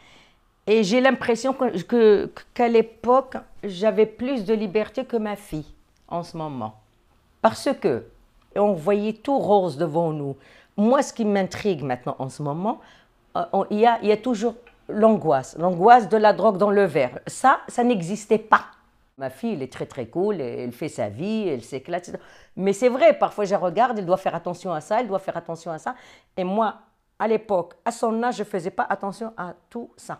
Et 0.67 0.83
j'ai 0.83 0.99
l'impression 0.99 1.55
qu'à 2.53 2.67
l'époque, 2.67 3.37
j'avais 3.63 4.05
plus 4.05 4.45
de 4.45 4.53
liberté 4.53 5.05
que 5.05 5.17
ma 5.17 5.35
fille 5.35 5.65
en 6.07 6.23
ce 6.23 6.35
moment. 6.37 6.75
Parce 7.41 7.69
que 7.79 8.05
on 8.55 8.73
voyait 8.73 9.13
tout 9.13 9.37
rose 9.37 9.77
devant 9.77 10.11
nous. 10.11 10.35
Moi, 10.77 11.01
ce 11.03 11.13
qui 11.13 11.25
m'intrigue 11.25 11.83
maintenant 11.83 12.15
en 12.19 12.29
ce 12.29 12.41
moment, 12.41 12.79
euh, 13.35 13.43
il 13.69 13.79
y, 13.79 13.85
a, 13.85 14.01
y 14.03 14.11
a 14.11 14.17
toujours 14.17 14.55
l'angoisse, 14.87 15.57
l'angoisse 15.57 16.09
de 16.09 16.17
la 16.17 16.33
drogue 16.33 16.57
dans 16.57 16.71
le 16.71 16.85
verre. 16.85 17.19
Ça, 17.27 17.59
ça 17.67 17.83
n'existait 17.83 18.39
pas. 18.39 18.65
Ma 19.17 19.29
fille, 19.29 19.53
elle 19.53 19.61
est 19.61 19.71
très 19.71 19.85
très 19.85 20.07
cool, 20.07 20.41
elle 20.41 20.73
fait 20.73 20.89
sa 20.89 21.07
vie, 21.09 21.47
elle 21.47 21.63
s'éclate. 21.63 22.11
Mais 22.57 22.73
c'est 22.73 22.89
vrai, 22.89 23.17
parfois 23.17 23.45
je 23.45 23.55
regarde, 23.55 23.97
elle 23.97 24.05
doit 24.05 24.17
faire 24.17 24.35
attention 24.35 24.73
à 24.73 24.81
ça, 24.81 24.99
elle 24.99 25.07
doit 25.07 25.19
faire 25.19 25.37
attention 25.37 25.71
à 25.71 25.77
ça. 25.77 25.95
Et 26.35 26.43
moi, 26.43 26.75
à 27.17 27.27
l'époque, 27.27 27.75
à 27.85 27.91
son 27.91 28.21
âge, 28.23 28.35
je 28.35 28.41
ne 28.41 28.47
faisais 28.47 28.71
pas 28.71 28.85
attention 28.89 29.31
à 29.37 29.53
tout 29.69 29.89
ça. 29.95 30.19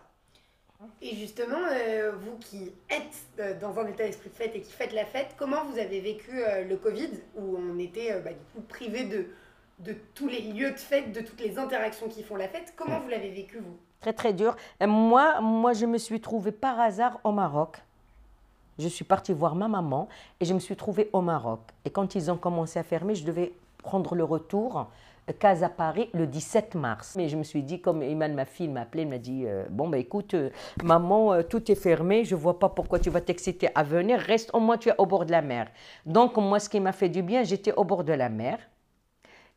Et 1.02 1.14
justement, 1.14 1.58
euh, 1.70 2.12
vous 2.12 2.36
qui 2.38 2.72
êtes 2.88 3.16
euh, 3.38 3.58
dans 3.58 3.78
un 3.78 3.86
état 3.86 4.04
d'esprit 4.04 4.30
de 4.30 4.34
fête 4.34 4.52
et 4.54 4.60
qui 4.60 4.72
faites 4.72 4.92
la 4.92 5.04
fête, 5.04 5.34
comment 5.36 5.64
vous 5.64 5.78
avez 5.78 6.00
vécu 6.00 6.30
euh, 6.32 6.64
le 6.64 6.76
Covid 6.76 7.10
où 7.36 7.56
on 7.56 7.78
était 7.78 8.20
bah, 8.20 8.30
du 8.30 8.44
coup 8.54 8.62
privé 8.66 9.04
de, 9.04 9.26
de 9.80 9.96
tous 10.14 10.28
les 10.28 10.40
lieux 10.40 10.70
de 10.70 10.78
fête, 10.78 11.12
de 11.12 11.20
toutes 11.20 11.40
les 11.40 11.58
interactions 11.58 12.08
qui 12.08 12.22
font 12.22 12.36
la 12.36 12.48
fête? 12.48 12.74
Comment 12.76 13.00
vous 13.00 13.08
l'avez 13.08 13.30
vécu 13.30 13.58
vous? 13.58 13.76
Très 14.00 14.12
très 14.12 14.32
dur. 14.32 14.56
moi, 14.80 15.40
moi, 15.40 15.72
je 15.72 15.86
me 15.86 15.98
suis 15.98 16.20
trouvée 16.20 16.52
par 16.52 16.78
hasard 16.78 17.20
au 17.24 17.32
Maroc. 17.32 17.78
Je 18.78 18.88
suis 18.88 19.04
partie 19.04 19.32
voir 19.32 19.54
ma 19.54 19.68
maman 19.68 20.08
et 20.38 20.44
je 20.44 20.52
me 20.52 20.58
suis 20.58 20.76
trouvée 20.76 21.08
au 21.12 21.22
Maroc. 21.22 21.60
Et 21.84 21.90
quand 21.90 22.14
ils 22.14 22.30
ont 22.30 22.36
commencé 22.36 22.78
à 22.78 22.82
fermer, 22.82 23.14
je 23.14 23.24
devais 23.24 23.52
prendre 23.78 24.14
le 24.14 24.24
retour 24.24 24.88
Casa 25.32 25.68
Paris 25.68 26.08
le 26.12 26.26
17 26.26 26.74
mars. 26.74 27.14
Mais 27.16 27.28
je 27.28 27.36
me 27.36 27.42
suis 27.42 27.62
dit, 27.62 27.80
comme 27.80 28.02
Iman, 28.02 28.34
ma 28.34 28.44
fille, 28.44 28.68
m'a 28.68 28.82
appelé, 28.82 29.04
m'a 29.04 29.18
dit 29.18 29.44
euh, 29.46 29.64
Bon, 29.70 29.88
bah 29.88 29.98
écoute, 29.98 30.34
euh, 30.34 30.50
maman, 30.82 31.32
euh, 31.32 31.42
tout 31.42 31.70
est 31.70 31.76
fermé, 31.76 32.24
je 32.24 32.34
vois 32.34 32.58
pas 32.58 32.68
pourquoi 32.68 32.98
tu 32.98 33.10
vas 33.10 33.20
t'exciter 33.20 33.68
à 33.74 33.82
venir, 33.82 34.18
reste 34.18 34.50
au 34.54 34.60
moins 34.60 34.78
tu 34.78 34.88
es 34.88 34.94
au 34.98 35.06
bord 35.06 35.26
de 35.26 35.32
la 35.32 35.42
mer. 35.42 35.68
Donc, 36.04 36.36
moi, 36.36 36.60
ce 36.60 36.68
qui 36.68 36.80
m'a 36.80 36.92
fait 36.92 37.08
du 37.08 37.22
bien, 37.22 37.42
j'étais 37.42 37.72
au 37.72 37.84
bord 37.84 38.04
de 38.04 38.12
la 38.12 38.28
mer. 38.28 38.58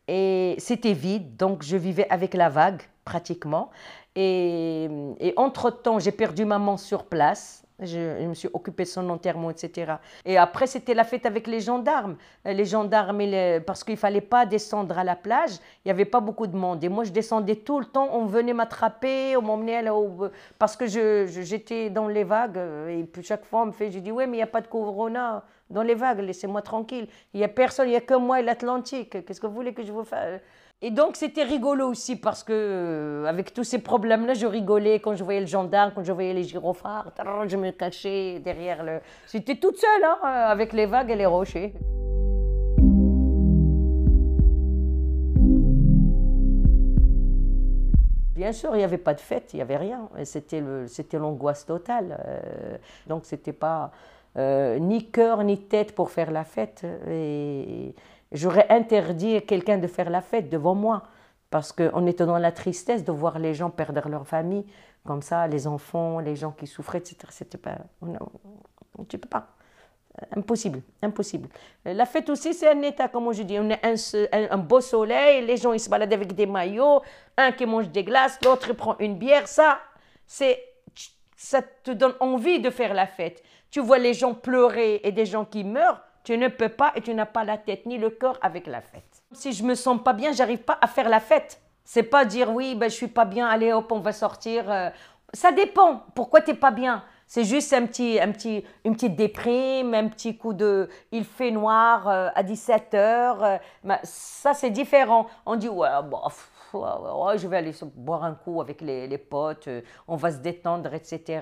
Et 0.07 0.55
c'était 0.57 0.93
vide, 0.93 1.37
donc 1.37 1.63
je 1.63 1.77
vivais 1.77 2.07
avec 2.09 2.33
la 2.33 2.49
vague 2.49 2.81
pratiquement. 3.05 3.69
Et, 4.15 4.89
et 5.19 5.33
entre-temps, 5.37 5.99
j'ai 5.99 6.11
perdu 6.11 6.45
maman 6.45 6.77
sur 6.77 7.05
place. 7.05 7.63
Je, 7.81 8.27
me 8.27 8.33
suis 8.33 8.49
occupée 8.53 8.83
de 8.83 8.89
son 8.89 9.09
enterrement, 9.09 9.49
etc. 9.49 9.93
Et 10.25 10.37
après, 10.37 10.67
c'était 10.67 10.93
la 10.93 11.03
fête 11.03 11.25
avec 11.25 11.47
les 11.47 11.59
gendarmes. 11.61 12.17
Euh, 12.45 12.53
les 12.53 12.65
gendarmes, 12.65 13.21
parce 13.65 13.83
qu'il 13.83 13.93
ne 13.93 13.99
fallait 13.99 14.21
pas 14.21 14.45
descendre 14.45 14.97
à 14.97 15.03
la 15.03 15.15
plage, 15.15 15.51
il 15.83 15.87
n'y 15.87 15.91
avait 15.91 16.05
pas 16.05 16.19
beaucoup 16.19 16.47
de 16.47 16.55
monde. 16.55 16.83
Et 16.83 16.89
moi, 16.89 17.03
je 17.03 17.11
descendais 17.11 17.55
tout 17.55 17.79
le 17.79 17.85
temps, 17.85 18.09
on 18.11 18.25
venait 18.25 18.53
m'attraper, 18.53 19.37
on 19.37 19.41
m'emmenait 19.41 19.81
là 19.81 19.93
Parce 20.57 20.75
que 20.75 20.87
j'étais 20.87 21.87
je, 21.87 21.89
dans 21.89 22.07
les 22.07 22.23
vagues. 22.23 22.57
Euh, 22.57 22.99
et 22.99 23.03
puis 23.03 23.23
chaque 23.23 23.45
fois, 23.45 23.63
on 23.63 23.67
me 23.67 23.71
fait, 23.71 23.91
je 23.91 23.99
dis, 23.99 24.11
ouais, 24.11 24.27
mais 24.27 24.37
il 24.37 24.39
n'y 24.39 24.43
a 24.43 24.47
pas 24.47 24.61
de 24.61 24.67
corona 24.67 25.43
dans 25.69 25.83
les 25.83 25.95
vagues, 25.95 26.19
laissez-moi 26.19 26.61
tranquille. 26.61 27.07
Il 27.33 27.37
n'y 27.37 27.43
a 27.43 27.47
personne, 27.47 27.87
il 27.87 27.91
n'y 27.91 27.97
a 27.97 28.01
que 28.01 28.15
moi 28.15 28.39
et 28.39 28.43
l'Atlantique. 28.43 29.25
Qu'est-ce 29.25 29.39
que 29.39 29.47
vous 29.47 29.53
voulez 29.53 29.73
que 29.73 29.83
je 29.83 29.91
vous 29.91 30.03
fasse? 30.03 30.41
Et 30.81 30.91
donc 30.91 31.17
c'était 31.17 31.43
rigolo 31.43 31.89
aussi 31.89 32.15
parce 32.15 32.41
que 32.41 32.53
euh, 32.53 33.25
avec 33.25 33.53
tous 33.53 33.65
ces 33.65 33.79
problèmes-là, 33.79 34.33
je 34.33 34.45
rigolais 34.45 35.01
quand 35.01 35.13
je 35.13 35.25
voyais 35.25 35.41
le 35.41 35.45
gendarme, 35.45 35.91
quand 35.93 36.05
je 36.05 36.13
voyais 36.13 36.33
les 36.33 36.43
gyrophares, 36.43 37.11
je 37.47 37.57
me 37.57 37.71
cachais 37.71 38.39
derrière 38.39 38.81
le. 38.83 39.01
J'étais 39.29 39.55
toute 39.55 39.75
seule 39.75 40.05
hein, 40.05 40.19
avec 40.23 40.71
les 40.71 40.85
vagues 40.85 41.11
et 41.11 41.17
les 41.17 41.25
rochers. 41.25 41.73
Bien 48.33 48.53
sûr, 48.53 48.73
il 48.73 48.77
n'y 48.77 48.85
avait 48.85 48.97
pas 48.97 49.13
de 49.13 49.19
fête, 49.19 49.51
il 49.51 49.57
n'y 49.57 49.61
avait 49.61 49.75
rien. 49.75 50.07
C'était 50.23 50.61
l'angoisse 51.17 51.65
totale. 51.65 52.23
Euh, 52.25 52.77
donc 53.05 53.25
c'était 53.25 53.51
pas 53.51 53.91
euh, 54.37 54.79
ni 54.79 55.11
cœur 55.11 55.43
ni 55.43 55.57
tête 55.57 55.93
pour 55.93 56.09
faire 56.09 56.31
la 56.31 56.45
fête. 56.45 56.85
J'aurais 58.31 58.67
interdit 58.69 59.37
à 59.37 59.41
quelqu'un 59.41 59.77
de 59.77 59.87
faire 59.87 60.09
la 60.09 60.21
fête 60.21 60.49
devant 60.49 60.75
moi 60.75 61.03
parce 61.49 61.71
qu'on 61.71 62.05
était 62.05 62.25
dans 62.25 62.37
la 62.37 62.51
tristesse 62.51 63.03
de 63.03 63.11
voir 63.11 63.39
les 63.39 63.53
gens 63.53 63.69
perdre 63.69 64.07
leur 64.07 64.27
famille, 64.27 64.65
comme 65.05 65.21
ça, 65.21 65.47
les 65.47 65.65
enfants, 65.65 66.19
les 66.19 66.35
gens 66.35 66.51
qui 66.51 66.67
souffraient, 66.67 66.99
etc. 66.99 67.17
C'était 67.29 67.57
pas, 67.57 67.77
tu 69.07 69.17
peux 69.17 69.29
pas. 69.29 69.47
Impossible, 70.35 70.81
impossible. 71.01 71.47
La 71.85 72.05
fête 72.05 72.29
aussi, 72.29 72.53
c'est 72.53 72.69
un 72.69 72.81
état, 72.81 73.07
comme 73.07 73.31
je 73.31 73.43
dis. 73.43 73.57
On 73.57 73.71
a 73.71 73.77
un, 73.83 73.95
un, 74.51 74.57
beau 74.57 74.81
soleil, 74.81 75.45
les 75.45 75.55
gens 75.55 75.71
ils 75.71 75.79
se 75.79 75.89
baladent 75.89 76.11
avec 76.11 76.33
des 76.33 76.45
maillots, 76.45 77.01
un 77.37 77.51
qui 77.53 77.65
mange 77.65 77.89
des 77.89 78.03
glaces, 78.03 78.37
l'autre 78.43 78.73
prend 78.73 78.97
une 78.99 79.17
bière. 79.17 79.47
Ça, 79.47 79.79
c'est, 80.27 80.61
ça 81.37 81.61
te 81.61 81.91
donne 81.91 82.15
envie 82.19 82.59
de 82.59 82.69
faire 82.69 82.93
la 82.93 83.07
fête. 83.07 83.41
Tu 83.71 83.79
vois 83.79 83.97
les 83.97 84.13
gens 84.13 84.33
pleurer 84.33 84.99
et 85.03 85.11
des 85.11 85.25
gens 85.25 85.45
qui 85.45 85.63
meurent, 85.63 86.01
tu 86.29 86.37
ne 86.37 86.47
peux 86.47 86.69
pas 86.69 86.91
et 86.93 87.01
tu 87.01 87.11
n'as 87.15 87.25
pas 87.25 87.43
la 87.43 87.57
tête 87.57 87.87
ni 87.87 87.97
le 87.97 88.11
corps 88.11 88.37
avec 88.43 88.67
la 88.67 88.81
fête. 88.81 89.23
Si 89.31 89.51
je 89.51 89.63
me 89.63 89.73
sens 89.73 89.99
pas 90.03 90.13
bien, 90.13 90.31
j'arrive 90.31 90.59
pas 90.59 90.77
à 90.79 90.85
faire 90.85 91.09
la 91.09 91.19
fête. 91.19 91.59
C'est 91.83 92.03
pas 92.03 92.23
dire 92.23 92.51
oui, 92.51 92.75
ben 92.75 92.87
je 92.87 92.93
suis 92.93 93.07
pas 93.07 93.25
bien, 93.25 93.47
allez 93.47 93.73
hop, 93.73 93.91
on 93.91 93.99
va 93.99 94.13
sortir. 94.13 94.71
Euh. 94.71 94.91
Ça 95.33 95.51
dépend. 95.51 96.03
Pourquoi 96.13 96.41
tu 96.41 96.51
n'es 96.51 96.57
pas 96.57 96.69
bien? 96.69 97.03
C'est 97.25 97.45
juste 97.45 97.73
un 97.73 97.87
petit, 97.87 98.19
un 98.21 98.31
petit, 98.31 98.63
une 98.85 98.93
petite 98.93 99.15
déprime, 99.15 99.95
un 99.95 100.07
petit 100.07 100.37
coup 100.37 100.53
de 100.53 100.87
il 101.11 101.25
fait 101.25 101.49
noir 101.49 102.07
euh, 102.07 102.29
à 102.35 102.43
17 102.43 102.93
heures. 102.93 103.43
Euh. 103.43 103.57
ça, 104.03 104.53
c'est 104.53 104.69
différent. 104.69 105.25
On 105.47 105.55
dit 105.55 105.67
ouais, 105.67 105.89
bof 106.03 106.51
je 106.73 107.47
vais 107.47 107.57
aller 107.57 107.73
boire 107.95 108.23
un 108.23 108.33
coup 108.33 108.61
avec 108.61 108.81
les, 108.81 109.17
potes, 109.17 109.67
euh, 109.67 109.81
on 110.07 110.15
va 110.15 110.31
se 110.31 110.37
détendre, 110.37 110.93
etc. 110.93 111.41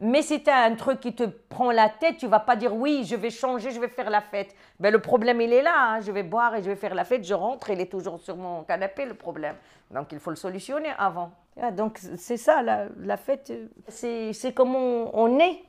Mais 0.00 0.22
si 0.22 0.42
tu 0.42 0.50
as 0.50 0.62
un 0.62 0.74
truc 0.74 1.00
qui 1.00 1.14
te 1.14 1.24
prend 1.24 1.70
la 1.70 1.88
tête, 1.88 2.18
tu 2.18 2.26
vas 2.26 2.40
pas 2.40 2.56
dire 2.56 2.74
oui, 2.74 3.04
je 3.04 3.16
vais 3.16 3.30
changer, 3.30 3.70
je 3.70 3.80
vais 3.80 3.88
faire 3.88 4.10
la 4.10 4.20
fête. 4.20 4.54
Ben, 4.78 4.92
le 4.92 5.00
problème, 5.00 5.40
il 5.40 5.52
est 5.52 5.62
là. 5.62 5.74
Hein. 5.76 6.00
Je 6.00 6.12
vais 6.12 6.22
boire 6.22 6.54
et 6.54 6.62
je 6.62 6.68
vais 6.68 6.76
faire 6.76 6.94
la 6.94 7.04
fête, 7.04 7.24
je 7.24 7.34
rentre, 7.34 7.70
il 7.70 7.80
est 7.80 7.90
toujours 7.90 8.20
sur 8.20 8.36
mon 8.36 8.62
canapé, 8.64 9.04
le 9.04 9.14
problème. 9.14 9.56
Donc, 9.90 10.12
il 10.12 10.18
faut 10.18 10.30
le 10.30 10.36
solutionner 10.36 10.90
avant. 10.98 11.30
Ah, 11.60 11.70
donc, 11.70 11.98
c'est 11.98 12.36
ça, 12.36 12.62
la, 12.62 13.16
fête, 13.16 13.52
c'est 13.88 14.54
comment 14.54 15.10
on 15.14 15.38
est. 15.38 15.62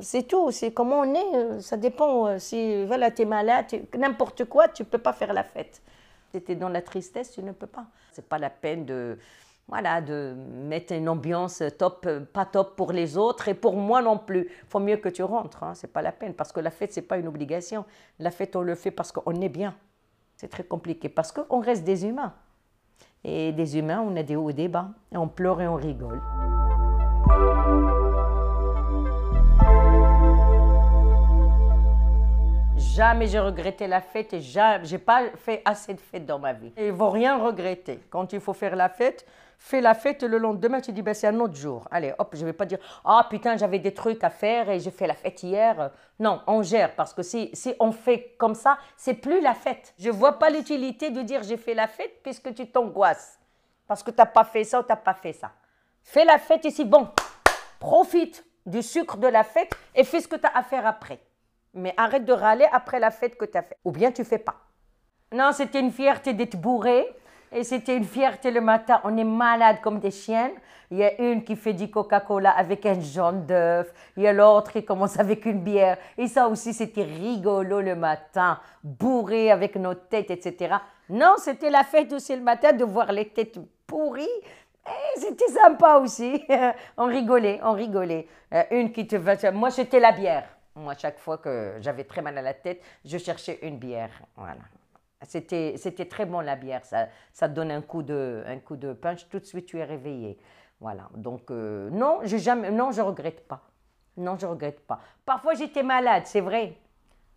C'est 0.00 0.22
tout, 0.22 0.50
c'est 0.50 0.72
comment 0.72 1.00
on 1.00 1.14
est, 1.14 1.60
ça 1.60 1.76
dépend. 1.76 2.38
Si 2.38 2.84
voilà, 2.86 3.10
tu 3.10 3.22
es 3.22 3.24
malade, 3.26 3.66
n'importe 3.94 4.46
quoi, 4.46 4.68
tu 4.68 4.84
peux 4.84 4.98
pas 4.98 5.12
faire 5.12 5.34
la 5.34 5.44
fête 5.44 5.82
tu 6.40 6.52
es 6.52 6.54
dans 6.54 6.68
la 6.68 6.82
tristesse, 6.82 7.32
tu 7.32 7.42
ne 7.42 7.52
peux 7.52 7.66
pas. 7.66 7.86
C'est 8.12 8.28
pas 8.28 8.38
la 8.38 8.50
peine 8.50 8.84
de 8.84 9.18
voilà, 9.68 10.00
de 10.00 10.34
mettre 10.36 10.92
une 10.92 11.08
ambiance 11.08 11.62
top, 11.78 12.06
pas 12.32 12.44
top 12.44 12.76
pour 12.76 12.92
les 12.92 13.16
autres 13.16 13.48
et 13.48 13.54
pour 13.54 13.74
moi 13.76 14.02
non 14.02 14.18
plus. 14.18 14.48
Faut 14.68 14.80
mieux 14.80 14.96
que 14.96 15.08
tu 15.08 15.22
rentres, 15.22 15.62
hein, 15.62 15.74
c'est 15.74 15.92
pas 15.92 16.02
la 16.02 16.12
peine, 16.12 16.34
parce 16.34 16.52
que 16.52 16.60
la 16.60 16.70
fête, 16.70 16.92
c'est 16.92 17.02
pas 17.02 17.16
une 17.16 17.28
obligation. 17.28 17.84
La 18.18 18.30
fête, 18.30 18.56
on 18.56 18.62
le 18.62 18.74
fait 18.74 18.90
parce 18.90 19.12
qu'on 19.12 19.40
est 19.40 19.48
bien. 19.48 19.74
C'est 20.36 20.48
très 20.48 20.64
compliqué, 20.64 21.08
parce 21.08 21.32
qu'on 21.32 21.60
reste 21.60 21.84
des 21.84 22.04
humains. 22.04 22.34
Et 23.24 23.52
des 23.52 23.78
humains, 23.78 24.00
on 24.00 24.16
a 24.16 24.22
des 24.22 24.36
hauts 24.36 24.50
et 24.50 24.52
des 24.52 24.68
bas, 24.68 24.90
on 25.12 25.28
pleure 25.28 25.60
et 25.60 25.68
on 25.68 25.76
rigole. 25.76 26.20
Jamais 32.94 33.26
j'ai 33.26 33.40
regretté 33.40 33.86
la 33.86 34.02
fête 34.02 34.34
et 34.34 34.42
j'ai 34.42 34.98
pas 34.98 35.30
fait 35.36 35.62
assez 35.64 35.94
de 35.94 36.00
fêtes 36.00 36.26
dans 36.26 36.38
ma 36.38 36.52
vie. 36.52 36.74
Il 36.76 36.88
ne 36.88 36.92
faut 36.92 37.08
rien 37.08 37.42
regretter. 37.42 38.00
Quand 38.10 38.34
il 38.34 38.40
faut 38.40 38.52
faire 38.52 38.76
la 38.76 38.90
fête, 38.90 39.24
fais 39.58 39.80
la 39.80 39.94
fête 39.94 40.22
le 40.22 40.36
lendemain, 40.36 40.78
tu 40.82 40.92
dis, 40.92 41.00
ben, 41.00 41.14
c'est 41.14 41.26
un 41.26 41.40
autre 41.40 41.54
jour. 41.54 41.88
Allez, 41.90 42.12
hop, 42.18 42.34
je 42.36 42.44
vais 42.44 42.52
pas 42.52 42.66
dire, 42.66 42.76
ah 43.06 43.26
putain, 43.30 43.56
j'avais 43.56 43.78
des 43.78 43.94
trucs 43.94 44.22
à 44.22 44.28
faire 44.28 44.68
et 44.68 44.78
j'ai 44.78 44.90
fait 44.90 45.06
la 45.06 45.14
fête 45.14 45.42
hier. 45.42 45.90
Non, 46.18 46.42
on 46.46 46.62
gère 46.62 46.94
parce 46.94 47.14
que 47.14 47.22
si, 47.22 47.48
si 47.54 47.74
on 47.80 47.92
fait 47.92 48.34
comme 48.36 48.54
ça, 48.54 48.76
c'est 48.98 49.14
plus 49.14 49.40
la 49.40 49.54
fête. 49.54 49.94
Je 49.98 50.10
vois 50.10 50.38
pas 50.38 50.50
l'utilité 50.50 51.08
de 51.08 51.22
dire 51.22 51.42
j'ai 51.44 51.56
fait 51.56 51.72
la 51.72 51.86
fête 51.86 52.22
puisque 52.22 52.52
tu 52.52 52.66
t'angoisses. 52.70 53.38
Parce 53.88 54.02
que 54.02 54.10
tu 54.10 54.18
n'as 54.18 54.26
pas 54.26 54.44
fait 54.44 54.64
ça 54.64 54.80
ou 54.80 54.82
tu 54.82 54.90
n'as 54.90 54.96
pas 54.96 55.14
fait 55.14 55.32
ça. 55.32 55.50
Fais 56.02 56.26
la 56.26 56.36
fête 56.36 56.66
ici, 56.66 56.84
bon, 56.84 57.08
profite 57.80 58.44
du 58.66 58.82
sucre 58.82 59.16
de 59.16 59.28
la 59.28 59.44
fête 59.44 59.72
et 59.94 60.04
fais 60.04 60.20
ce 60.20 60.28
que 60.28 60.36
tu 60.36 60.46
as 60.46 60.54
à 60.54 60.62
faire 60.62 60.86
après. 60.86 61.20
Mais 61.74 61.94
arrête 61.96 62.24
de 62.24 62.32
râler 62.32 62.66
après 62.72 63.00
la 63.00 63.10
fête 63.10 63.36
que 63.36 63.44
tu 63.44 63.56
as 63.56 63.62
faite. 63.62 63.78
Ou 63.84 63.92
bien 63.92 64.12
tu 64.12 64.24
fais 64.24 64.38
pas. 64.38 64.56
Non, 65.32 65.52
c'était 65.52 65.80
une 65.80 65.90
fierté 65.90 66.34
d'être 66.34 66.56
bourré. 66.56 67.06
Et 67.54 67.64
c'était 67.64 67.96
une 67.96 68.04
fierté 68.04 68.50
le 68.50 68.62
matin. 68.62 69.00
On 69.04 69.16
est 69.16 69.24
malade 69.24 69.76
comme 69.82 69.98
des 69.98 70.10
chiennes. 70.10 70.52
Il 70.90 70.98
y 70.98 71.04
a 71.04 71.20
une 71.20 71.44
qui 71.44 71.54
fait 71.54 71.74
du 71.74 71.90
Coca-Cola 71.90 72.50
avec 72.50 72.86
un 72.86 72.98
jaune 73.00 73.44
d'œuf. 73.44 73.92
Il 74.16 74.22
y 74.22 74.26
a 74.26 74.32
l'autre 74.32 74.72
qui 74.72 74.84
commence 74.84 75.18
avec 75.18 75.44
une 75.44 75.60
bière. 75.60 75.98
Et 76.16 76.28
ça 76.28 76.48
aussi, 76.48 76.72
c'était 76.72 77.02
rigolo 77.02 77.80
le 77.80 77.94
matin. 77.94 78.58
Bourré 78.82 79.50
avec 79.50 79.76
nos 79.76 79.94
têtes, 79.94 80.30
etc. 80.30 80.76
Non, 81.10 81.34
c'était 81.36 81.70
la 81.70 81.84
fête 81.84 82.12
aussi 82.12 82.34
le 82.34 82.42
matin 82.42 82.72
de 82.72 82.84
voir 82.84 83.12
les 83.12 83.28
têtes 83.28 83.58
pourries. 83.86 84.26
Et 84.86 85.20
c'était 85.20 85.48
sympa 85.48 85.96
aussi. 85.96 86.42
on 86.96 87.04
rigolait, 87.04 87.60
on 87.62 87.72
rigolait. 87.72 88.26
Euh, 88.54 88.62
une 88.70 88.92
qui 88.92 89.06
te 89.06 89.16
va. 89.16 89.34
Moi, 89.52 89.70
c'était 89.70 90.00
la 90.00 90.12
bière. 90.12 90.44
Moi, 90.74 90.94
chaque 90.96 91.18
fois 91.18 91.38
que 91.38 91.76
j'avais 91.80 92.04
très 92.04 92.22
mal 92.22 92.36
à 92.38 92.42
la 92.42 92.54
tête, 92.54 92.82
je 93.04 93.18
cherchais 93.18 93.58
une 93.62 93.78
bière. 93.78 94.10
Voilà. 94.36 94.62
C'était, 95.24 95.74
c'était 95.76 96.06
très 96.06 96.26
bon 96.26 96.40
la 96.40 96.56
bière, 96.56 96.84
ça, 96.84 97.06
ça 97.32 97.46
donne 97.46 97.70
un 97.70 97.80
coup, 97.80 98.02
de, 98.02 98.42
un 98.46 98.58
coup 98.58 98.76
de 98.76 98.92
punch, 98.92 99.28
tout 99.28 99.38
de 99.38 99.44
suite 99.44 99.66
tu 99.66 99.78
es 99.78 99.84
réveillé. 99.84 100.38
Voilà, 100.80 101.08
donc 101.14 101.50
euh, 101.50 101.90
non, 101.90 102.18
je 102.24 102.36
jamais, 102.38 102.70
non, 102.72 102.90
je 102.90 103.00
regrette 103.00 103.46
pas. 103.46 103.60
Non, 104.16 104.36
je 104.36 104.46
regrette 104.46 104.84
pas. 104.84 104.98
Parfois 105.24 105.54
j'étais 105.54 105.84
malade, 105.84 106.24
c'est 106.26 106.40
vrai. 106.40 106.76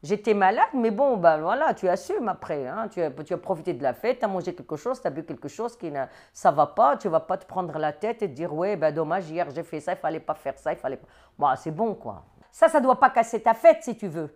J'étais 0.01 0.33
malade, 0.33 0.69
mais 0.73 0.91
bon, 0.91 1.17
ben 1.17 1.37
voilà, 1.37 1.73
tu 1.73 1.87
assumes 1.87 2.27
après. 2.27 2.67
Hein. 2.67 2.87
Tu, 2.89 3.01
as, 3.01 3.11
tu 3.11 3.33
as 3.33 3.37
profité 3.37 3.73
de 3.73 3.81
la 3.83 3.93
fête, 3.93 4.19
tu 4.19 4.25
as 4.25 4.27
mangé 4.27 4.53
quelque 4.53 4.75
chose, 4.75 5.01
tu 5.01 5.07
as 5.07 5.11
bu 5.11 5.23
quelque 5.23 5.47
chose 5.47 5.77
qui 5.77 5.91
ne 5.91 6.05
ça 6.33 6.51
va 6.51 6.67
pas. 6.67 6.97
Tu 6.97 7.07
vas 7.07 7.19
pas 7.19 7.37
te 7.37 7.45
prendre 7.45 7.77
la 7.77 7.93
tête 7.93 8.21
et 8.21 8.29
te 8.29 8.33
dire, 8.33 8.53
ouais, 8.53 8.75
ben 8.75 8.93
dommage, 8.93 9.29
hier 9.29 9.47
j'ai 9.49 9.63
fait 9.63 9.79
ça, 9.79 9.93
il 9.93 9.97
fallait 9.97 10.19
pas 10.19 10.35
faire 10.35 10.57
ça, 10.57 10.73
il 10.73 10.77
fallait 10.77 10.97
pas. 10.97 11.07
Bon, 11.37 11.47
c'est 11.55 11.71
bon, 11.71 11.95
quoi. 11.95 12.23
Ça, 12.55 12.69
ça 12.69 12.79
doit 12.79 13.01
pas 13.01 13.09
casser 13.09 13.43
ta 13.43 13.53
fête 13.53 13.83
si 13.83 13.97
tu 13.97 14.07
veux. 14.07 14.33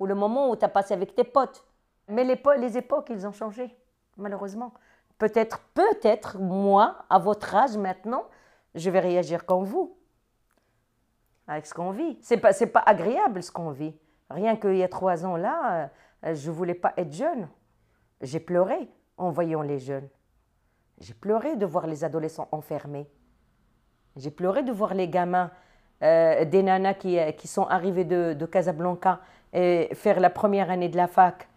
Ou 0.00 0.06
le 0.06 0.16
moment 0.16 0.50
où 0.50 0.56
tu 0.56 0.64
as 0.64 0.68
passé 0.68 0.92
avec 0.92 1.14
tes 1.14 1.22
potes. 1.22 1.64
Mais 2.08 2.24
les, 2.24 2.42
les 2.58 2.76
époques, 2.76 3.06
ils 3.10 3.24
ont 3.24 3.30
changé, 3.30 3.72
malheureusement. 4.16 4.74
Peut-être, 5.16 5.60
peut-être, 5.74 6.40
moi, 6.40 7.04
à 7.08 7.20
votre 7.20 7.54
âge 7.54 7.76
maintenant, 7.76 8.24
je 8.74 8.90
vais 8.90 8.98
réagir 8.98 9.46
comme 9.46 9.62
vous. 9.62 9.96
Avec 11.46 11.66
ce 11.66 11.72
qu'on 11.72 11.92
vit. 11.92 12.18
Ce 12.20 12.34
n'est 12.34 12.40
pas, 12.40 12.52
pas 12.52 12.82
agréable 12.84 13.44
ce 13.44 13.52
qu'on 13.52 13.70
vit. 13.70 13.96
Rien 14.28 14.56
qu'il 14.56 14.74
y 14.74 14.82
a 14.82 14.88
trois 14.88 15.24
ans 15.24 15.36
là, 15.36 15.88
euh, 16.24 16.34
je 16.34 16.50
voulais 16.50 16.74
pas 16.74 16.94
être 16.96 17.12
jeune. 17.12 17.48
J'ai 18.22 18.40
pleuré 18.40 18.90
en 19.18 19.30
voyant 19.30 19.62
les 19.62 19.78
jeunes. 19.78 20.08
J'ai 20.98 21.14
pleuré 21.14 21.54
de 21.54 21.64
voir 21.64 21.86
les 21.86 22.02
adolescents 22.02 22.48
enfermés. 22.50 23.08
J'ai 24.16 24.32
pleuré 24.32 24.64
de 24.64 24.72
voir 24.72 24.94
les 24.94 25.08
gamins 25.08 25.52
euh, 26.02 26.44
des 26.44 26.64
nanas 26.64 26.94
qui, 26.94 27.16
euh, 27.16 27.30
qui 27.30 27.46
sont 27.46 27.62
arrivées 27.62 28.04
de, 28.04 28.46
Casablanca 28.46 29.20
et 29.52 29.88
faire 29.92 30.18
la 30.18 30.30
première 30.30 30.68
année 30.68 30.88
de 30.88 30.96
la 30.96 31.06
fac 31.06 31.48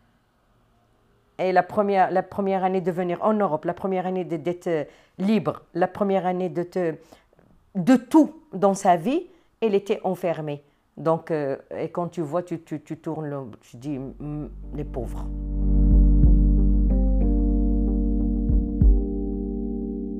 et 1.40 1.52
la 1.52 1.64
première, 1.64 2.12
la 2.12 2.22
première 2.22 2.64
année 2.64 2.82
de 2.82 2.92
venir 2.92 3.18
en 3.24 3.34
Europe, 3.34 3.66
la 3.66 3.74
première 3.74 4.06
année 4.06 4.24
d'être 4.24 4.68
euh, 4.68 4.84
libre, 5.18 5.64
la 5.74 5.88
première 5.88 6.28
année 6.28 6.50
de, 6.50 6.64
de 7.74 7.96
tout 7.96 8.40
dans 8.54 8.76
sa 8.76 8.98
vie, 8.98 9.26
elle 9.62 9.74
était 9.74 10.00
enfermée. 10.04 10.62
Donc, 10.96 11.30
et 11.32 11.90
quand 11.92 12.08
tu 12.08 12.22
vois, 12.22 12.42
tu, 12.42 12.62
tu, 12.62 12.82
tu 12.82 12.98
tournes, 12.98 13.52
tu 13.60 13.76
dis, 13.76 14.00
les 14.74 14.86
pauvres. 14.86 15.26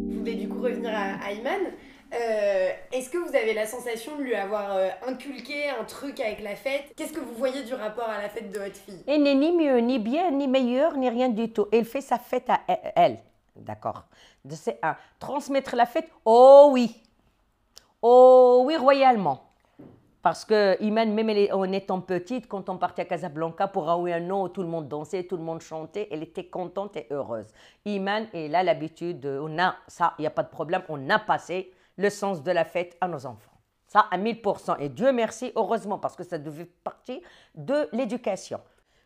Je 0.10 0.18
voulais 0.18 0.36
du 0.36 0.50
coup 0.50 0.62
revenir 0.62 0.92
à, 0.94 1.26
à 1.26 1.32
Iman 1.32 1.72
euh, 2.14 2.70
est-ce 2.92 3.10
que 3.10 3.18
vous 3.18 3.36
avez 3.36 3.54
la 3.54 3.66
sensation 3.66 4.16
de 4.18 4.24
lui 4.24 4.36
avoir 4.36 4.76
euh, 4.76 4.90
inculqué 5.08 5.70
un 5.70 5.84
truc 5.84 6.20
avec 6.20 6.42
la 6.42 6.56
fête? 6.56 6.94
Qu'est-ce 6.96 7.14
que 7.14 7.20
vous 7.20 7.34
voyez 7.36 7.64
du 7.64 7.74
rapport 7.74 8.08
à 8.08 8.22
la 8.22 8.30
fête 8.30 8.52
de 8.52 8.60
votre 8.60 8.76
fille? 8.76 9.04
Elle 9.08 9.24
n'est 9.24 9.36
ni 9.36 9.52
mieux, 9.52 9.78
ni 9.80 10.00
bien, 10.00 10.32
ni 10.32 10.48
meilleure, 10.48 10.98
ni 10.98 11.10
rien 11.10 11.30
du 11.30 11.52
tout. 11.52 11.68
Elle 11.72 11.86
fait 11.86 12.02
sa 12.02 12.18
fête 12.18 12.50
à 12.50 12.62
elle. 12.96 13.20
D'accord 13.56 14.06
C'est 14.50 14.80
un. 14.84 14.96
Transmettre 15.20 15.76
la 15.76 15.86
fête? 15.86 16.10
Oh 16.26 16.70
oui 16.72 17.02
Oh 18.02 18.64
oui, 18.66 18.76
royalement. 18.78 19.42
Parce 20.22 20.44
que 20.44 20.82
Iman, 20.82 21.14
même 21.14 21.30
en 21.52 21.72
étant 21.72 22.02
petite, 22.02 22.48
quand 22.48 22.68
on 22.70 22.78
partait 22.78 23.04
à 23.04 23.06
Casablanca 23.06 23.68
pour 23.68 23.90
un 23.90 24.30
an, 24.32 24.50
tout 24.50 24.64
le 24.64 24.68
monde 24.68 24.88
dansait, 24.88 25.24
tout 25.24 25.38
le 25.38 25.44
monde 25.44 25.62
chantait, 25.62 26.08
elle 26.10 26.24
était 26.24 26.46
contente 26.46 26.98
et 26.98 27.06
heureuse. 27.12 27.46
Iman, 27.86 28.26
elle 28.34 28.56
a 28.56 28.64
l'habitude, 28.64 29.26
on 29.26 29.60
a 29.60 29.76
ça, 29.88 30.16
il 30.18 30.24
n'y 30.24 30.28
a 30.28 30.32
pas 30.32 30.42
de 30.42 30.50
problème, 30.50 30.82
on 30.90 31.10
a 31.12 31.20
passé 31.20 31.72
le 31.98 32.10
sens 32.10 32.44
de 32.44 32.52
la 32.52 32.66
fête 32.66 32.98
à 33.02 33.08
nos 33.08 33.26
enfants. 33.26 33.52
Ça, 33.88 34.08
à 34.12 34.18
1000%. 34.18 34.78
Et 34.80 34.90
Dieu 34.90 35.12
merci, 35.12 35.52
heureusement, 35.56 36.00
parce 36.00 36.16
que 36.16 36.24
ça 36.24 36.38
devait 36.38 36.66
partir 36.66 37.20
de 37.54 37.88
l'éducation. 37.94 38.60